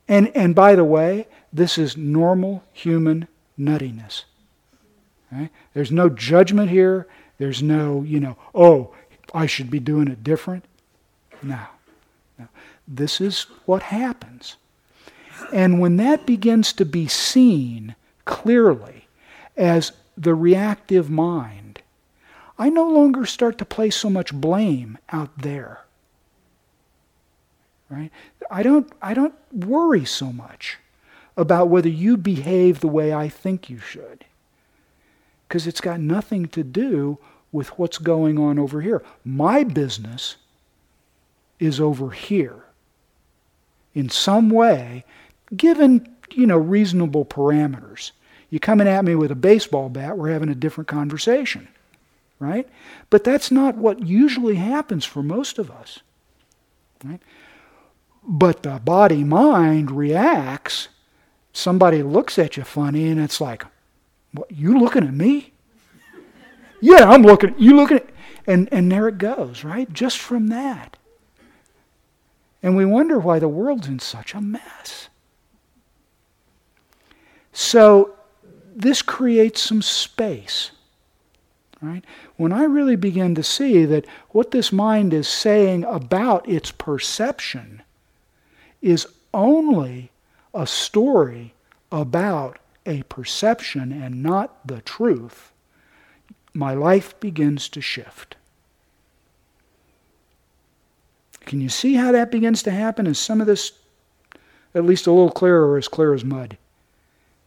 And, 0.08 0.36
and 0.36 0.56
by 0.56 0.76
the 0.76 0.84
way, 0.84 1.28
this 1.54 1.78
is 1.78 1.96
normal 1.96 2.64
human 2.74 3.28
nuttiness. 3.58 4.24
Right? 5.32 5.50
There's 5.74 5.92
no 5.92 6.10
judgment 6.10 6.72
here. 6.72 7.08
There's 7.38 7.62
no, 7.62 8.02
you 8.02 8.20
know, 8.20 8.36
oh, 8.56 8.96
I 9.34 9.46
should 9.46 9.70
be 9.70 9.80
doing 9.80 10.08
it 10.08 10.24
different. 10.24 10.66
No. 11.44 11.60
no. 12.38 12.48
This 12.88 13.22
is 13.22 13.44
what 13.66 13.84
happens. 13.84 14.58
And 15.54 15.80
when 15.80 15.98
that 15.98 16.26
begins 16.26 16.74
to 16.74 16.86
be 16.86 17.08
seen 17.08 17.96
clearly 18.26 19.08
as 19.60 19.92
the 20.18 20.34
reactive 20.34 21.10
mind, 21.10 21.82
I 22.58 22.70
no 22.70 22.88
longer 22.88 23.26
start 23.26 23.58
to 23.60 23.66
place 23.66 23.96
so 23.96 24.10
much 24.10 24.34
blame 24.34 24.98
out 25.12 25.38
there. 25.38 25.82
Right? 27.90 28.12
I 28.50 28.64
don't 28.64 28.92
I 29.02 29.14
don't 29.14 29.36
worry 29.54 30.06
so 30.06 30.32
much 30.32 30.78
about 31.36 31.70
whether 31.70 31.90
you 31.90 32.18
behave 32.18 32.80
the 32.80 32.88
way 32.88 33.14
I 33.14 33.30
think 33.30 33.70
you 33.70 33.80
should. 33.80 34.26
Because 35.48 35.68
it's 35.68 35.82
got 35.82 36.00
nothing 36.00 36.48
to 36.50 36.64
do 36.64 37.18
with 37.52 37.70
what's 37.80 37.98
going 37.98 38.38
on 38.38 38.60
over 38.60 38.82
here. 38.82 39.04
My 39.26 39.64
business 39.64 40.36
is 41.60 41.80
over 41.80 42.12
here. 42.12 42.64
In 43.96 44.10
some 44.10 44.50
way, 44.50 45.04
given, 45.56 46.16
you 46.32 46.46
know, 46.46 46.58
reasonable 46.58 47.26
parameters. 47.26 48.12
You 48.50 48.60
coming 48.60 48.88
at 48.88 49.06
me 49.06 49.16
with 49.16 49.32
a 49.32 49.36
baseball 49.36 49.90
bat, 49.90 50.18
we're 50.18 50.32
having 50.32 50.50
a 50.50 50.56
different 50.56 50.88
conversation. 50.88 51.68
Right? 52.40 52.68
But 53.10 53.24
that's 53.24 53.52
not 53.52 53.76
what 53.76 54.06
usually 54.06 54.56
happens 54.56 55.06
for 55.06 55.22
most 55.22 55.60
of 55.60 55.70
us. 55.70 56.00
Right? 57.04 57.22
But 58.24 58.64
the 58.64 58.80
body 58.84 59.24
mind 59.24 59.92
reacts. 59.92 60.88
Somebody 61.52 62.02
looks 62.02 62.40
at 62.40 62.58
you 62.58 62.64
funny 62.64 63.10
and 63.10 63.20
it's 63.20 63.42
like, 63.42 63.66
what, 64.32 64.52
you 64.52 64.80
looking 64.80 65.04
at 65.04 65.14
me? 65.14 65.52
yeah, 66.82 67.10
I'm 67.10 67.24
looking. 67.24 67.52
At 67.52 67.60
you 67.60 67.76
looking 67.76 67.98
at 67.98 68.10
and 68.48 68.68
and 68.72 68.92
there 68.92 69.08
it 69.08 69.18
goes, 69.18 69.64
right? 69.64 69.92
Just 69.94 70.18
from 70.18 70.48
that. 70.48 70.98
And 72.64 72.76
we 72.76 72.84
wonder 72.84 73.20
why 73.20 73.40
the 73.40 73.48
world's 73.48 73.88
in 73.88 74.00
such 74.00 74.34
a 74.34 74.42
mess. 74.42 75.10
So 77.54 78.16
this 78.80 79.02
creates 79.02 79.62
some 79.62 79.82
space. 79.82 80.72
Right? 81.82 82.04
When 82.38 82.52
I 82.52 82.64
really 82.64 82.96
begin 82.96 83.36
to 83.36 83.44
see 83.44 83.86
that 83.86 84.06
what 84.30 84.52
this 84.52 84.72
mind 84.72 85.14
is 85.14 85.28
saying 85.28 85.84
about 85.86 86.48
its 86.48 86.72
perception 86.72 87.82
is 88.82 89.08
only 89.34 90.12
a 90.54 90.66
story 90.66 91.54
about 91.92 92.58
a 92.86 93.04
perception 93.04 93.92
and 93.92 94.24
not 94.24 94.66
the 94.68 94.82
truth, 94.82 95.52
my 96.54 96.74
life 96.74 97.18
begins 97.20 97.70
to 97.70 97.82
shift. 97.82 98.36
Can 101.42 101.62
you 101.62 101.70
see 101.70 101.96
how 101.96 102.12
that 102.12 102.32
begins 102.32 102.64
to 102.64 102.72
happen? 102.72 103.08
Is 103.08 103.20
some 103.20 103.42
of 103.42 103.48
this 103.48 103.74
at 104.76 104.86
least 104.86 105.08
a 105.08 105.12
little 105.12 105.32
clearer 105.32 105.70
or 105.70 105.78
as 105.78 105.88
clear 105.88 106.14
as 106.14 106.24
mud? 106.24 106.58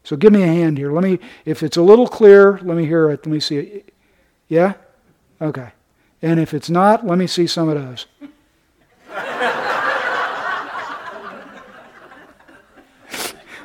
So 0.04 0.16
give 0.16 0.32
me 0.32 0.42
a 0.42 0.46
hand 0.46 0.78
here. 0.78 0.90
Let 0.92 1.04
me, 1.04 1.20
if 1.44 1.62
it's 1.62 1.76
a 1.76 1.82
little 1.82 2.08
clear, 2.08 2.58
let 2.62 2.76
me 2.76 2.86
hear 2.86 3.08
it. 3.10 3.24
Let 3.24 3.32
me 3.32 3.38
see 3.40 3.58
it. 3.58 3.94
Yeah? 4.48 4.74
Okay. 5.40 5.70
And 6.20 6.40
if 6.40 6.52
it's 6.54 6.68
not, 6.68 7.06
let 7.06 7.18
me 7.18 7.28
see 7.28 7.46
some 7.46 7.68
of 7.68 7.76
those. 7.76 8.06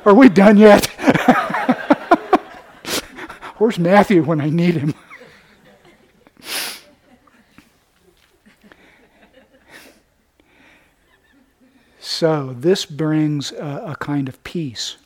Are 0.04 0.14
we 0.14 0.28
done 0.28 0.56
yet? 0.56 0.86
Where's 3.58 3.78
Matthew 3.78 4.22
when 4.22 4.40
I 4.40 4.50
need 4.50 4.76
him? 4.76 4.94
so, 11.98 12.54
this 12.56 12.86
brings 12.86 13.50
a, 13.52 13.82
a 13.88 13.96
kind 13.96 14.28
of 14.28 14.44
peace 14.44 14.98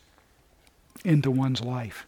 into 1.05 1.31
one's 1.31 1.61
life 1.61 2.07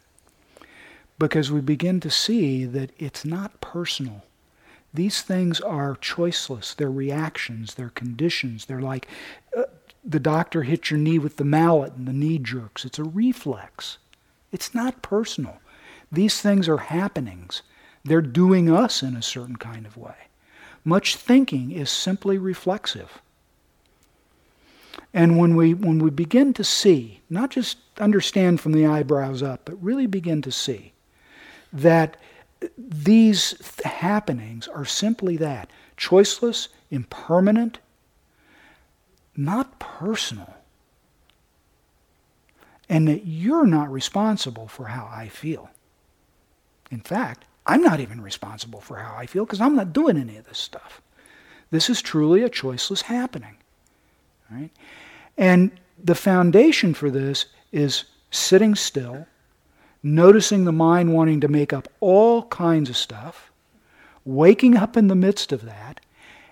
because 1.17 1.51
we 1.51 1.61
begin 1.61 1.99
to 2.01 2.09
see 2.09 2.65
that 2.65 2.91
it's 2.97 3.23
not 3.25 3.61
personal. 3.61 4.23
These 4.93 5.21
things 5.21 5.59
are 5.61 5.95
choiceless. 5.95 6.75
They're 6.75 6.91
reactions, 6.91 7.75
they're 7.75 7.89
conditions. 7.89 8.65
They're 8.65 8.81
like 8.81 9.07
uh, 9.55 9.63
the 10.03 10.19
doctor 10.19 10.63
hits 10.63 10.91
your 10.91 10.99
knee 10.99 11.19
with 11.19 11.37
the 11.37 11.43
mallet 11.43 11.93
and 11.93 12.07
the 12.07 12.13
knee 12.13 12.37
jerks. 12.37 12.85
It's 12.85 12.99
a 12.99 13.03
reflex. 13.03 13.97
It's 14.51 14.73
not 14.73 15.01
personal. 15.01 15.59
These 16.11 16.41
things 16.41 16.69
are 16.69 16.77
happenings. 16.77 17.61
They're 18.03 18.21
doing 18.21 18.69
us 18.69 19.01
in 19.01 19.15
a 19.15 19.21
certain 19.21 19.55
kind 19.55 19.85
of 19.85 19.97
way. 19.97 20.15
Much 20.83 21.15
thinking 21.15 21.71
is 21.71 21.89
simply 21.89 22.37
reflexive. 22.37 23.19
And 25.15 25.37
when 25.37 25.55
we, 25.55 25.73
when 25.73 25.99
we 25.99 26.09
begin 26.09 26.53
to 26.55 26.63
see, 26.65 27.21
not 27.29 27.49
just 27.49 27.77
understand 27.99 28.59
from 28.59 28.73
the 28.73 28.85
eyebrows 28.85 29.41
up, 29.41 29.61
but 29.63 29.81
really 29.81 30.07
begin 30.07 30.41
to 30.41 30.51
see 30.51 30.91
that 31.71 32.17
these 32.77 33.51
th- 33.51 33.93
happenings 33.93 34.67
are 34.67 34.83
simply 34.83 35.37
that 35.37 35.69
choiceless, 35.97 36.67
impermanent, 36.91 37.79
not 39.37 39.79
personal. 39.79 40.53
And 42.89 43.07
that 43.07 43.25
you're 43.25 43.65
not 43.65 43.89
responsible 43.89 44.67
for 44.67 44.87
how 44.87 45.09
I 45.09 45.29
feel. 45.29 45.69
In 46.91 46.99
fact, 46.99 47.45
I'm 47.65 47.81
not 47.81 48.01
even 48.01 48.19
responsible 48.19 48.81
for 48.81 48.97
how 48.97 49.15
I 49.15 49.27
feel 49.27 49.45
because 49.45 49.61
I'm 49.61 49.77
not 49.77 49.93
doing 49.93 50.17
any 50.17 50.35
of 50.35 50.45
this 50.45 50.59
stuff. 50.59 51.01
This 51.71 51.89
is 51.89 52.01
truly 52.01 52.43
a 52.43 52.49
choiceless 52.49 53.03
happening. 53.03 53.55
Right? 54.51 54.71
And 55.37 55.71
the 56.01 56.15
foundation 56.15 56.93
for 56.93 57.09
this 57.09 57.45
is 57.71 58.05
sitting 58.31 58.75
still, 58.75 59.27
noticing 60.03 60.65
the 60.65 60.71
mind 60.71 61.13
wanting 61.13 61.41
to 61.41 61.47
make 61.47 61.73
up 61.73 61.87
all 61.99 62.43
kinds 62.43 62.89
of 62.89 62.97
stuff, 62.97 63.51
waking 64.23 64.77
up 64.77 64.95
in 64.95 65.07
the 65.07 65.15
midst 65.15 65.51
of 65.51 65.65
that, 65.65 65.99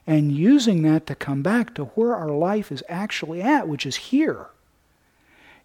and 0.06 0.32
using 0.32 0.82
that 0.82 1.06
to 1.08 1.15
come 1.15 1.41
back 1.41 1.74
to 1.76 1.86
where 1.86 2.15
our 2.15 2.30
life 2.30 2.72
is 2.72 2.84
actually 2.89 3.41
at, 3.41 3.67
which 3.67 3.86
is 3.86 3.96
here. 3.96 4.48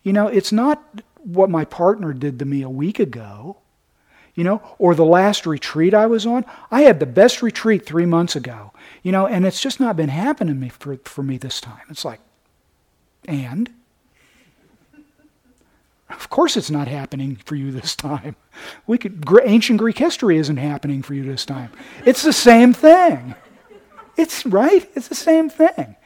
You 0.03 0.13
know, 0.13 0.29
it's 0.29 0.53
not 0.53 1.03
what 1.25 1.51
my 1.51 1.65
partner 1.65 2.13
did 2.13 2.39
to 2.39 2.45
me 2.45 2.63
a 2.63 2.71
week 2.71 3.01
ago, 3.01 3.57
you 4.35 4.45
know, 4.45 4.63
or 4.79 4.95
the 4.95 5.05
last 5.05 5.47
retreat 5.47 5.93
I 5.93 6.07
was 6.07 6.25
on. 6.25 6.45
I 6.71 6.83
had 6.83 7.01
the 7.01 7.07
best 7.07 7.43
retreat 7.43 7.85
three 7.85 8.07
months 8.07 8.37
ago, 8.37 8.73
you 9.03 9.11
know, 9.11 9.27
and 9.27 9.45
it's 9.45 9.61
just 9.61 9.81
not 9.81 9.97
been 9.97 10.09
happening 10.09 10.61
me 10.61 10.69
for, 10.69 10.97
for 11.05 11.25
me 11.25 11.39
this 11.39 11.61
time. 11.61 11.83
It's 11.91 12.05
like, 12.05 12.21
and? 13.27 13.71
Of 16.11 16.31
course, 16.31 16.57
it's 16.57 16.71
not 16.71 16.89
happening 16.89 17.37
for 17.37 17.55
you 17.55 17.71
this 17.71 17.95
time. 17.95 18.35
We 18.87 18.99
could, 18.99 19.25
ancient 19.45 19.79
Greek 19.79 19.99
history 19.99 20.39
isn't 20.39 20.57
happening 20.57 21.03
for 21.03 21.15
you 21.15 21.25
this 21.25 21.45
time. 21.45 21.71
It's 22.07 22.23
the 22.23 22.33
same 22.33 22.73
thing. 22.73 23.35
It's 24.17 24.47
right. 24.47 24.89
It's 24.95 25.09
the 25.09 25.15
same 25.15 25.51
thing. 25.51 25.97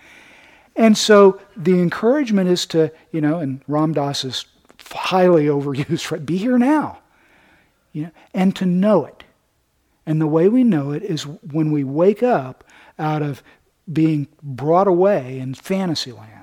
And 0.75 0.99
so 0.99 1.41
the 1.57 1.81
encouragement 1.81 2.49
is 2.49 2.67
to, 2.67 2.91
you 3.13 3.21
know, 3.21 3.39
and 3.39 3.63
Ram 3.69 3.93
Dass 3.93 4.25
is 4.25 4.45
highly 4.91 5.47
overused, 5.47 6.11
right? 6.11 6.25
Be 6.25 6.37
here 6.37 6.59
now. 6.59 6.99
You 7.93 8.05
know, 8.05 8.11
and 8.35 8.57
to 8.57 8.67
know 8.67 9.05
it. 9.05 9.23
And 10.05 10.21
the 10.21 10.27
way 10.27 10.49
we 10.49 10.65
know 10.65 10.91
it 10.91 11.03
is 11.03 11.27
when 11.27 11.71
we 11.71 11.85
wake 11.85 12.23
up 12.23 12.65
out 12.99 13.23
of 13.23 13.43
being 13.93 14.27
brought 14.43 14.89
away 14.89 15.39
in 15.39 15.55
fantasy 15.55 16.11
land 16.11 16.42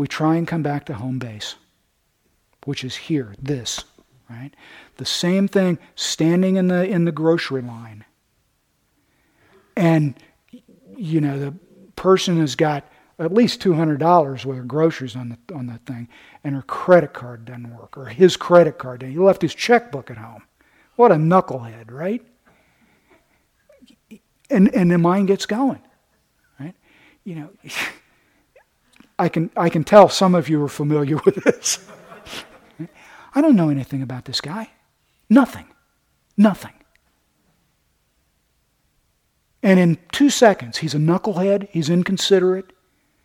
we 0.00 0.08
try 0.08 0.36
and 0.36 0.48
come 0.48 0.62
back 0.62 0.86
to 0.86 0.94
home 0.94 1.18
base, 1.18 1.56
which 2.64 2.84
is 2.84 2.96
here, 2.96 3.34
this, 3.38 3.84
right? 4.30 4.50
The 4.96 5.04
same 5.04 5.46
thing 5.46 5.78
standing 5.94 6.56
in 6.56 6.68
the 6.68 6.88
in 6.88 7.04
the 7.04 7.12
grocery 7.12 7.60
line. 7.60 8.06
And 9.76 10.14
you 10.96 11.20
know, 11.20 11.38
the 11.38 11.54
person 11.96 12.40
has 12.40 12.56
got 12.56 12.88
at 13.18 13.34
least 13.34 13.60
two 13.60 13.74
hundred 13.74 14.00
dollars 14.00 14.46
worth 14.46 14.60
of 14.60 14.68
groceries 14.68 15.14
on 15.16 15.36
the 15.36 15.54
on 15.54 15.66
that 15.66 15.84
thing, 15.84 16.08
and 16.44 16.54
her 16.54 16.62
credit 16.62 17.12
card 17.12 17.44
doesn't 17.44 17.76
work, 17.76 17.98
or 17.98 18.06
his 18.06 18.38
credit 18.38 18.78
card. 18.78 19.02
He 19.02 19.18
left 19.18 19.42
his 19.42 19.54
checkbook 19.54 20.10
at 20.10 20.16
home. 20.16 20.44
What 20.96 21.12
a 21.12 21.16
knucklehead, 21.16 21.90
right? 21.90 22.26
And 24.48 24.74
and 24.74 24.90
the 24.90 24.96
mind 24.96 25.28
gets 25.28 25.44
going, 25.44 25.82
right? 26.58 26.74
You 27.22 27.34
know. 27.34 27.50
I 29.20 29.28
can, 29.28 29.50
I 29.54 29.68
can 29.68 29.84
tell 29.84 30.08
some 30.08 30.34
of 30.34 30.48
you 30.48 30.62
are 30.64 30.68
familiar 30.68 31.18
with 31.26 31.34
this. 31.44 31.86
I 33.34 33.42
don't 33.42 33.54
know 33.54 33.68
anything 33.68 34.00
about 34.00 34.24
this 34.24 34.40
guy. 34.40 34.70
Nothing. 35.28 35.66
Nothing. 36.38 36.72
And 39.62 39.78
in 39.78 39.98
two 40.10 40.30
seconds, 40.30 40.78
he's 40.78 40.94
a 40.94 40.98
knucklehead, 40.98 41.68
he's 41.70 41.90
inconsiderate, 41.90 42.72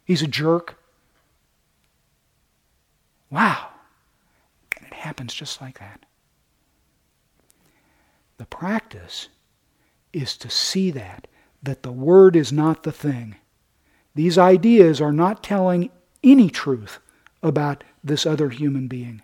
he's 0.04 0.22
a 0.22 0.28
jerk. 0.28 0.78
Wow. 3.30 3.70
And 4.76 4.88
it 4.88 4.94
happens 4.94 5.34
just 5.34 5.62
like 5.62 5.80
that. 5.80 6.06
The 8.38 8.46
practice 8.46 9.30
is 10.12 10.36
to 10.38 10.50
see 10.50 10.92
that, 10.92 11.28
that 11.64 11.84
the 11.84 11.92
Word 11.94 12.36
is 12.36 12.52
not 12.52 12.84
the 12.84 12.92
thing. 12.92 13.38
These 14.16 14.38
ideas 14.38 15.02
are 15.02 15.12
not 15.12 15.44
telling 15.44 15.92
any 16.24 16.50
truth 16.50 17.00
about 17.44 17.84
this 18.04 18.26
other 18.26 18.50
human 18.50 18.88
being. 18.88 19.22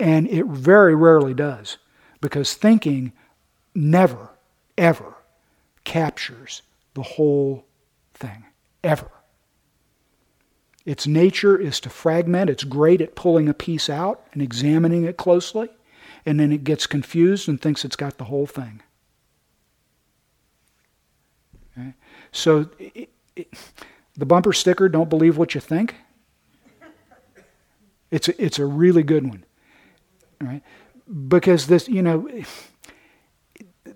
And 0.00 0.26
it 0.28 0.46
very 0.46 0.94
rarely 0.94 1.34
does, 1.34 1.78
because 2.20 2.54
thinking 2.54 3.12
never, 3.74 4.30
ever 4.76 5.14
captures 5.84 6.62
the 6.94 7.02
whole 7.02 7.64
thing. 8.14 8.44
Ever. 8.82 9.10
Its 10.84 11.06
nature 11.06 11.58
is 11.58 11.80
to 11.80 11.90
fragment. 11.90 12.50
It's 12.50 12.64
great 12.64 13.00
at 13.00 13.14
pulling 13.14 13.48
a 13.48 13.54
piece 13.54 13.88
out 13.88 14.26
and 14.32 14.42
examining 14.42 15.04
it 15.04 15.16
closely, 15.16 15.68
and 16.26 16.38
then 16.38 16.52
it 16.52 16.64
gets 16.64 16.86
confused 16.86 17.48
and 17.48 17.60
thinks 17.60 17.84
it's 17.84 17.96
got 17.96 18.18
the 18.18 18.24
whole 18.24 18.46
thing. 18.46 18.82
Okay? 21.76 21.94
So 22.34 22.68
it, 22.78 23.10
it, 23.36 23.48
the 24.16 24.26
bumper 24.26 24.52
sticker, 24.52 24.88
don't 24.88 25.08
believe 25.08 25.38
what 25.38 25.54
you 25.54 25.60
think. 25.60 25.94
It's 28.10 28.28
a, 28.28 28.44
it's 28.44 28.58
a 28.58 28.66
really 28.66 29.02
good 29.02 29.26
one. 29.26 29.44
Right? 30.40 30.62
Because 31.28 31.68
this, 31.68 31.88
you 31.88 32.02
know, 32.02 32.28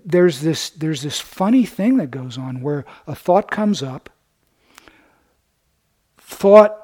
there's 0.04 0.40
this 0.40 0.70
there's 0.70 1.02
this 1.02 1.20
funny 1.20 1.66
thing 1.66 1.96
that 1.96 2.10
goes 2.10 2.38
on 2.38 2.62
where 2.62 2.84
a 3.06 3.14
thought 3.14 3.50
comes 3.50 3.82
up. 3.82 4.08
Thought 6.16 6.80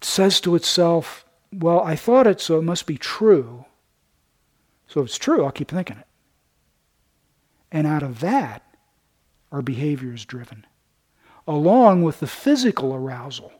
says 0.00 0.40
to 0.40 0.56
itself, 0.56 1.24
"Well, 1.52 1.80
I 1.80 1.94
thought 1.94 2.26
it, 2.26 2.40
so 2.40 2.58
it 2.58 2.62
must 2.62 2.86
be 2.86 2.98
true." 2.98 3.66
So 4.88 5.00
if 5.00 5.06
it's 5.06 5.18
true, 5.18 5.44
I'll 5.44 5.52
keep 5.52 5.70
thinking 5.70 5.98
it. 5.98 6.06
And 7.70 7.86
out 7.86 8.02
of 8.02 8.20
that, 8.20 8.62
our 9.52 9.62
behavior 9.62 10.12
is 10.12 10.24
driven, 10.24 10.66
along 11.46 12.02
with 12.02 12.20
the 12.20 12.26
physical 12.26 12.94
arousal. 12.94 13.52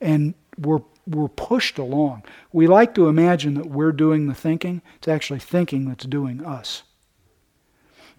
And 0.00 0.34
we're 0.58 0.82
we're 1.06 1.28
pushed 1.28 1.78
along. 1.78 2.22
We 2.52 2.66
like 2.66 2.94
to 2.94 3.08
imagine 3.08 3.54
that 3.54 3.66
we're 3.66 3.92
doing 3.92 4.26
the 4.26 4.34
thinking. 4.34 4.80
It's 4.96 5.08
actually 5.08 5.40
thinking 5.40 5.86
that's 5.86 6.06
doing 6.06 6.44
us. 6.44 6.82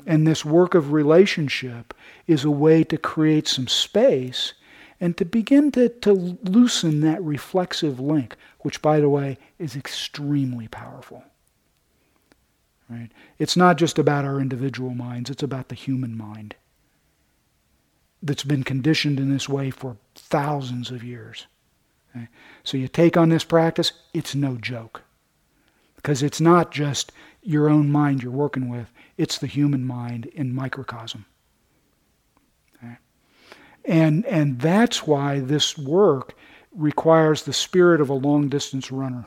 And 0.06 0.28
this 0.28 0.46
work 0.46 0.76
of 0.76 0.92
relationship 0.92 1.94
is 2.28 2.44
a 2.44 2.52
way 2.52 2.84
to 2.84 2.98
create 2.98 3.48
some 3.48 3.68
space 3.68 4.54
and 5.02 5.18
to 5.18 5.26
begin 5.26 5.72
to, 5.72 5.90
to 5.90 6.14
loosen 6.14 7.02
that 7.02 7.24
reflexive 7.24 8.00
link, 8.00 8.36
which, 8.60 8.82
by 8.82 9.00
the 9.00 9.10
way, 9.10 9.38
is 9.58 9.76
extremely 9.76 10.68
powerful. 10.68 11.24
Right? 12.88 13.10
It's 13.40 13.58
not 13.58 13.78
just 13.78 13.98
about 13.98 14.26
our 14.26 14.40
individual 14.40 14.92
minds, 14.92 15.32
it's 15.32 15.42
about 15.42 15.70
the 15.70 15.76
human 15.76 16.16
mind 16.16 16.56
that's 18.22 18.44
been 18.44 18.64
conditioned 18.64 19.20
in 19.20 19.32
this 19.32 19.48
way 19.48 19.70
for 19.70 19.98
thousands 20.16 20.92
of 20.92 21.04
years. 21.04 21.48
Okay? 22.16 22.28
So 22.64 22.78
you 22.78 22.88
take 22.88 23.18
on 23.18 23.30
this 23.30 23.44
practice, 23.44 23.92
it's 24.14 24.36
no 24.36 24.58
joke. 24.58 25.04
Because 25.96 26.24
it's 26.24 26.42
not 26.42 26.72
just 26.72 27.12
your 27.42 27.70
own 27.70 27.92
mind 27.92 28.24
you're 28.24 28.32
working 28.32 28.70
with, 28.70 28.92
it's 29.18 29.38
the 29.38 29.48
human 29.48 29.86
mind 29.86 30.26
in 30.28 30.54
microcosm. 30.54 31.26
Okay? 32.78 32.98
And, 33.86 34.26
and 34.26 34.60
that's 34.60 35.06
why 35.06 35.40
this 35.40 35.78
work 35.78 36.36
requires 36.74 37.44
the 37.44 37.54
spirit 37.54 38.02
of 38.02 38.10
a 38.10 38.14
long 38.14 38.50
distance 38.50 38.92
runner. 38.92 39.26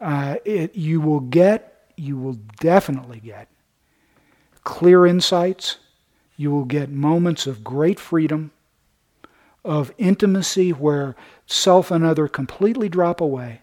Uh, 0.00 0.36
it, 0.44 0.74
you 0.74 1.00
will 1.00 1.20
get, 1.20 1.92
you 1.96 2.16
will 2.16 2.38
definitely 2.60 3.20
get 3.20 3.48
clear 4.64 5.06
insights. 5.06 5.76
You 6.36 6.50
will 6.50 6.64
get 6.64 6.90
moments 6.90 7.46
of 7.46 7.64
great 7.64 8.00
freedom 8.00 8.50
of 9.64 9.92
intimacy 9.96 10.70
where 10.70 11.16
self 11.46 11.90
and 11.90 12.04
other 12.04 12.28
completely 12.28 12.88
drop 12.88 13.20
away. 13.20 13.60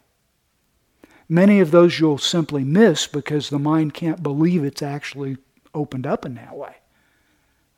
Many 1.29 1.59
of 1.59 1.71
those 1.71 1.99
you'll 1.99 2.17
simply 2.17 2.63
miss 2.63 3.07
because 3.07 3.49
the 3.49 3.59
mind 3.59 3.93
can't 3.93 4.23
believe 4.23 4.63
it's 4.63 4.81
actually 4.81 5.37
opened 5.73 6.05
up 6.05 6.25
in 6.25 6.35
that 6.35 6.55
way. 6.55 6.75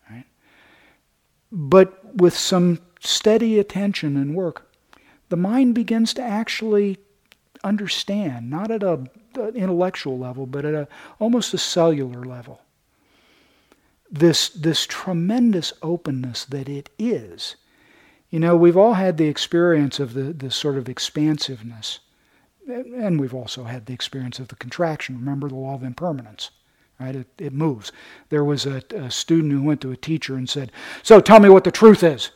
Right? 0.10 0.26
But 1.52 2.16
with 2.16 2.36
some 2.36 2.80
steady 3.00 3.60
attention 3.60 4.18
and 4.18 4.34
work, 4.34 4.72
the 5.30 5.38
mind 5.38 5.76
begins 5.76 6.14
to 6.16 6.22
actually 6.22 6.98
understand, 7.64 8.50
not 8.50 8.72
at 8.72 8.84
an 8.84 9.10
intellectual 9.36 10.18
level, 10.18 10.46
but 10.46 10.66
at 10.66 10.74
a 10.74 10.88
almost 11.20 11.54
a 11.54 11.58
cellular 11.58 12.24
level. 12.24 12.62
This, 14.14 14.48
this 14.48 14.86
tremendous 14.86 15.74
openness 15.82 16.46
that 16.46 16.70
it 16.70 16.90
is 16.98 17.58
you 18.34 18.40
know, 18.40 18.58
we've 18.58 18.76
all 18.76 18.96
had 18.96 19.18
the 19.18 19.28
experience 19.28 20.00
of 20.00 20.16
the, 20.16 20.34
the 20.34 20.50
sort 20.50 20.76
of 20.76 20.90
expansiveness, 20.90 22.00
and 22.68 23.20
we've 23.20 23.36
also 23.36 23.66
had 23.66 23.86
the 23.86 23.94
experience 23.94 24.40
of 24.40 24.48
the 24.48 24.56
contraction. 24.56 25.20
Remember 25.20 25.50
the 25.50 25.54
law 25.54 25.76
of 25.76 25.84
impermanence, 25.84 26.50
right? 27.00 27.16
It, 27.16 27.28
it 27.38 27.54
moves. 27.54 27.92
There 28.30 28.44
was 28.44 28.66
a, 28.66 28.82
a 28.96 29.12
student 29.12 29.54
who 29.54 29.62
went 29.62 29.82
to 29.82 29.92
a 29.92 29.96
teacher 29.96 30.36
and 30.36 30.50
said, 30.50 30.72
So 31.04 31.20
tell 31.20 31.40
me 31.40 31.50
what 31.50 31.64
the 31.64 31.70
truth 31.70 32.02
is. 32.02 32.32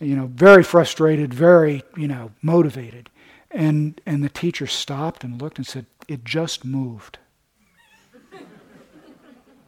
You 0.00 0.16
know, 0.16 0.30
very 0.32 0.62
frustrated, 0.62 1.34
very, 1.34 1.82
you 1.98 2.08
know, 2.08 2.30
motivated. 2.40 3.10
And, 3.50 4.00
and 4.06 4.24
the 4.24 4.30
teacher 4.30 4.66
stopped 4.66 5.22
and 5.22 5.38
looked 5.38 5.58
and 5.58 5.66
said, 5.66 5.84
It 6.08 6.24
just 6.24 6.64
moved. 6.64 7.18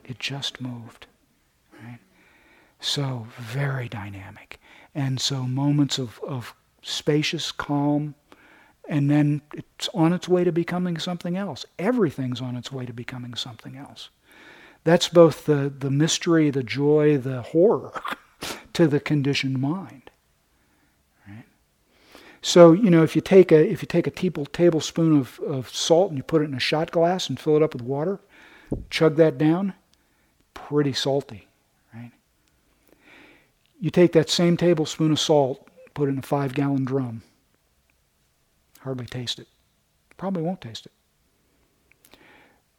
It 0.06 0.18
just 0.18 0.60
moved. 0.60 1.06
Right? 1.82 1.98
So, 2.80 3.26
very 3.38 3.88
dynamic. 3.88 4.60
And 4.94 5.20
so 5.20 5.42
moments 5.42 5.98
of, 5.98 6.20
of 6.26 6.54
spacious 6.80 7.52
calm, 7.52 8.14
and 8.88 9.10
then 9.10 9.42
it's 9.52 9.88
on 9.92 10.12
its 10.12 10.28
way 10.28 10.44
to 10.44 10.52
becoming 10.52 10.96
something 10.96 11.36
else. 11.36 11.66
Everything's 11.78 12.40
on 12.40 12.56
its 12.56 12.72
way 12.72 12.86
to 12.86 12.92
becoming 12.92 13.34
something 13.34 13.76
else. 13.76 14.08
That's 14.84 15.08
both 15.08 15.46
the, 15.46 15.72
the 15.76 15.90
mystery, 15.90 16.48
the 16.50 16.62
joy, 16.62 17.18
the 17.18 17.42
horror 17.42 18.00
to 18.72 18.86
the 18.86 19.00
conditioned 19.00 19.58
mind. 19.58 20.10
Right? 21.26 21.44
So, 22.40 22.72
you 22.72 22.88
know, 22.88 23.02
if 23.02 23.16
you 23.16 23.20
take 23.20 23.50
a 23.50 23.68
if 23.68 23.82
you 23.82 23.86
take 23.86 24.06
a 24.06 24.10
tablespoon 24.12 25.18
of, 25.18 25.40
of 25.40 25.68
salt 25.68 26.10
and 26.10 26.16
you 26.16 26.22
put 26.22 26.40
it 26.40 26.46
in 26.46 26.54
a 26.54 26.60
shot 26.60 26.92
glass 26.92 27.28
and 27.28 27.38
fill 27.38 27.56
it 27.56 27.62
up 27.62 27.74
with 27.74 27.82
water, 27.82 28.20
chug 28.88 29.16
that 29.16 29.36
down, 29.38 29.74
pretty 30.56 30.92
salty. 30.92 31.46
Right? 31.94 32.12
You 33.78 33.90
take 33.90 34.12
that 34.12 34.30
same 34.30 34.56
tablespoon 34.56 35.12
of 35.12 35.20
salt, 35.20 35.68
put 35.94 36.08
it 36.08 36.12
in 36.12 36.18
a 36.18 36.22
five 36.22 36.54
gallon 36.54 36.84
drum. 36.84 37.22
Hardly 38.80 39.06
taste 39.06 39.38
it. 39.38 39.48
Probably 40.16 40.42
won't 40.42 40.60
taste 40.60 40.86
it. 40.86 40.92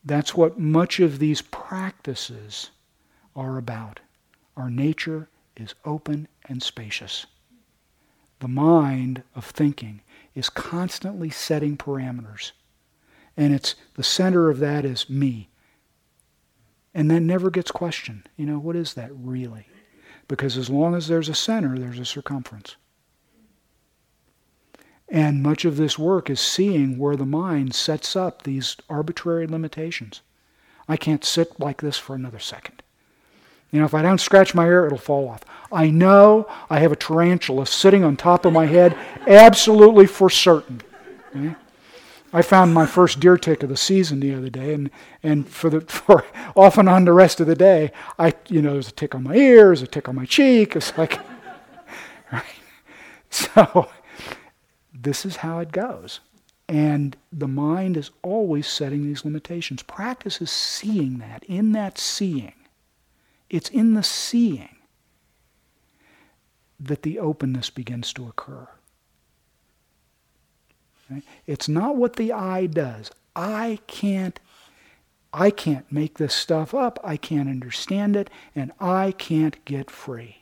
That's 0.04 0.34
what 0.34 0.58
much 0.58 1.00
of 1.00 1.20
these 1.20 1.42
practices 1.42 2.72
are 3.36 3.58
about. 3.58 4.00
Our 4.56 4.70
nature 4.70 5.30
is 5.56 5.76
open 5.86 6.28
and 6.48 6.63
spacious. 6.63 7.26
The 8.40 8.48
mind 8.48 9.24
of 9.36 9.46
thinking 9.46 10.02
is 10.34 10.50
constantly 10.50 11.30
setting 11.30 11.78
parameters. 11.78 12.51
And 13.36 13.54
it's 13.54 13.76
the 13.95 14.04
center 14.04 14.49
of 14.49 14.60
that 14.60 14.86
is 14.86 15.10
me. 15.10 15.49
And 16.98 17.12
that 17.12 17.20
never 17.20 17.52
gets 17.52 17.70
questioned. 17.70 18.28
You 18.38 18.48
know, 18.48 18.58
what 18.58 18.76
is 18.76 18.95
that 18.95 19.12
really? 19.14 19.68
Because 20.28 20.58
as 20.58 20.68
long 20.68 20.95
as 20.95 21.08
there's 21.08 21.30
a 21.30 21.36
center, 21.36 21.78
there's 21.78 22.00
a 22.00 22.06
circumference. 22.06 22.76
And 25.08 25.43
much 25.43 25.64
of 25.64 25.78
this 25.78 26.00
work 26.00 26.28
is 26.28 26.41
seeing 26.41 26.98
where 26.98 27.16
the 27.16 27.24
mind 27.24 27.76
sets 27.76 28.16
up 28.16 28.41
these 28.41 28.78
arbitrary 28.89 29.45
limitations. 29.45 30.22
I 30.89 30.98
can't 30.98 31.24
sit 31.24 31.60
like 31.60 31.82
this 31.82 32.00
for 32.00 32.16
another 32.16 32.39
second. 32.39 32.82
You 33.70 33.80
know, 33.80 33.86
if 33.86 33.93
I 33.93 34.02
don't 34.02 34.20
scratch 34.20 34.56
my 34.56 34.66
ear, 34.66 34.88
it'll 34.88 34.98
fall 34.98 35.30
off. 35.30 35.43
I 35.72 35.91
know 35.91 36.50
I 36.68 36.80
have 36.80 36.91
a 36.91 36.95
tarantula 36.95 37.68
sitting 37.68 38.04
on 38.04 38.18
top 38.18 38.43
of 38.43 38.54
my 38.54 38.66
head, 38.66 38.98
absolutely 39.28 40.08
for 40.08 40.32
certain. 40.32 40.82
Okay? 41.36 41.56
I 42.38 42.44
found 42.44 42.72
my 42.72 42.86
first 42.86 43.20
deer 43.20 43.36
tick 43.36 43.64
of 43.64 43.70
the 43.70 43.76
season 43.76 44.20
the 44.20 44.36
other 44.36 44.52
day, 44.52 44.72
and, 44.72 44.92
and 45.24 45.50
for 45.50 45.72
the 45.72 45.82
for 45.88 46.24
off 46.56 46.78
and 46.78 46.88
on 46.88 47.06
the 47.06 47.12
rest 47.12 47.40
of 47.40 47.48
the 47.48 47.56
day, 47.56 47.92
I 48.20 48.36
you 48.48 48.62
know 48.62 48.74
there's 48.74 48.90
a 48.90 48.92
tick 48.92 49.16
on 49.16 49.24
my 49.24 49.34
ear, 49.34 49.66
there's 49.66 49.82
a 49.82 49.88
tick 49.88 50.08
on 50.08 50.14
my 50.14 50.26
cheek. 50.26 50.76
It's 50.76 50.96
like, 51.00 51.20
right? 52.32 52.44
So 53.32 53.90
this 54.94 55.26
is 55.26 55.38
how 55.38 55.58
it 55.58 55.72
goes. 55.72 56.20
And 56.70 57.18
the 57.34 57.48
mind 57.48 57.98
is 57.98 58.12
always 58.22 58.68
setting 58.68 59.04
these 59.04 59.26
limitations. 59.26 59.82
Practice 59.82 60.40
is 60.40 60.52
seeing 60.52 61.18
that, 61.18 61.44
in 61.46 61.72
that 61.72 61.98
seeing. 61.98 62.54
It's 63.50 63.70
in 63.70 63.96
the 63.96 64.04
seeing 64.04 64.78
that 66.80 67.02
the 67.02 67.18
openness 67.18 67.72
begins 67.72 68.14
to 68.14 68.28
occur. 68.28 68.68
It's 71.45 71.70
not 71.70 71.95
what 71.95 72.16
the 72.16 72.32
I 72.34 72.66
does. 72.66 73.12
I 73.36 73.80
can't 73.88 74.39
I 75.34 75.51
can't 75.51 75.91
make 75.91 76.18
this 76.18 76.34
stuff 76.34 76.74
up. 76.74 76.99
I 77.03 77.18
can't 77.18 77.49
understand 77.49 78.16
it 78.16 78.30
and 78.55 78.72
I 78.80 79.12
can't 79.12 79.64
get 79.66 79.91
free. 79.91 80.38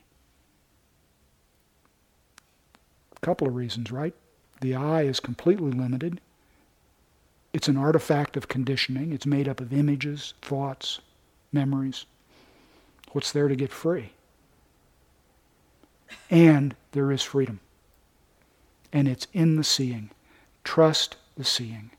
A 3.16 3.20
couple 3.20 3.48
of 3.48 3.56
reasons, 3.56 3.92
right? 3.92 4.14
The 4.62 4.76
I 4.76 5.02
is 5.02 5.20
completely 5.20 5.72
limited. 5.72 6.22
It's 7.52 7.68
an 7.68 7.78
artifact 7.78 8.38
of 8.38 8.48
conditioning. 8.48 9.12
It's 9.12 9.26
made 9.26 9.48
up 9.48 9.60
of 9.60 9.74
images, 9.74 10.34
thoughts, 10.42 11.00
memories. 11.52 12.06
What's 13.12 13.32
there 13.32 13.48
to 13.48 13.56
get 13.56 13.72
free? 13.72 14.12
And 16.30 16.76
there 16.92 17.12
is 17.12 17.24
freedom. 17.24 17.60
And 18.94 19.08
it's 19.08 19.28
in 19.34 19.56
the 19.56 19.64
seeing. 19.64 20.12
Trust 20.66 21.16
the 21.38 21.46
seeing. 21.46 21.92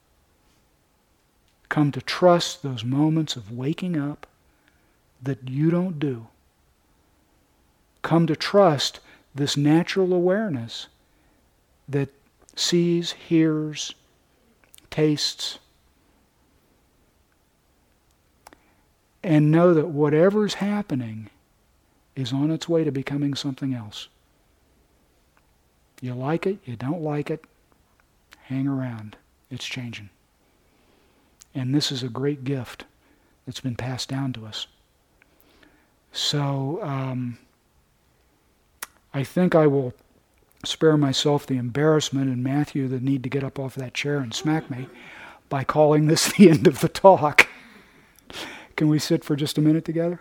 Come 1.71 1.91
to 1.93 2.03
trust 2.03 2.62
those 2.62 2.85
moments 2.85 3.37
of 3.37 3.51
waking 3.51 3.97
up 3.97 4.27
that 5.23 5.49
you 5.49 5.71
don't 5.71 5.99
do. 5.99 6.27
Come 8.03 8.27
to 8.27 8.37
trust 8.37 9.01
this 9.35 9.57
natural 9.57 10.12
awareness 10.12 10.89
that 11.89 12.11
sees, 12.55 13.12
hears, 13.12 13.95
tastes, 14.91 15.59
and 19.23 19.51
know 19.51 19.75
that 19.75 19.89
whatever's 19.89 20.55
happening 20.55 21.31
is 22.14 22.33
on 22.33 22.51
its 22.51 22.69
way 22.69 22.85
to 22.85 22.93
becoming 22.93 23.35
something 23.35 23.75
else. 23.75 24.09
You 26.01 26.14
like 26.14 26.47
it, 26.47 26.59
you 26.64 26.77
don't 26.77 27.03
like 27.03 27.31
it, 27.31 27.45
hang 28.49 28.67
around. 28.67 29.17
It's 29.51 29.65
changing. 29.65 30.11
And 31.55 31.75
this 31.75 31.91
is 31.91 32.03
a 32.03 32.09
great 32.09 32.45
gift 32.45 32.85
that's 33.45 33.61
been 33.61 33.77
passed 33.77 34.09
down 34.09 34.33
to 34.35 34.47
us. 34.47 34.67
So 36.13 36.81
um, 36.83 37.39
I 39.13 39.25
think 39.25 39.55
I 39.55 39.67
will 39.67 39.95
spare 40.65 40.97
myself 40.97 41.47
the 41.47 41.57
embarrassment 41.57 42.29
and 42.29 42.43
Matthew 42.43 42.89
the 42.89 43.01
need 43.01 43.23
to 43.23 43.29
get 43.29 43.45
up 43.45 43.59
off 43.59 43.75
that 43.77 43.95
chair 43.95 44.19
and 44.19 44.35
smack 44.35 44.71
me 44.71 44.89
by 45.49 45.65
calling 45.65 46.07
this 46.07 46.33
the 46.37 46.51
end 46.51 46.67
of 46.67 46.81
the 46.81 46.89
talk. 46.89 47.49
Can 48.77 48.89
we 48.89 48.99
sit 48.99 49.25
for 49.25 49.37
just 49.37 49.59
a 49.59 49.63
minute 49.63 49.85
together? 49.85 50.21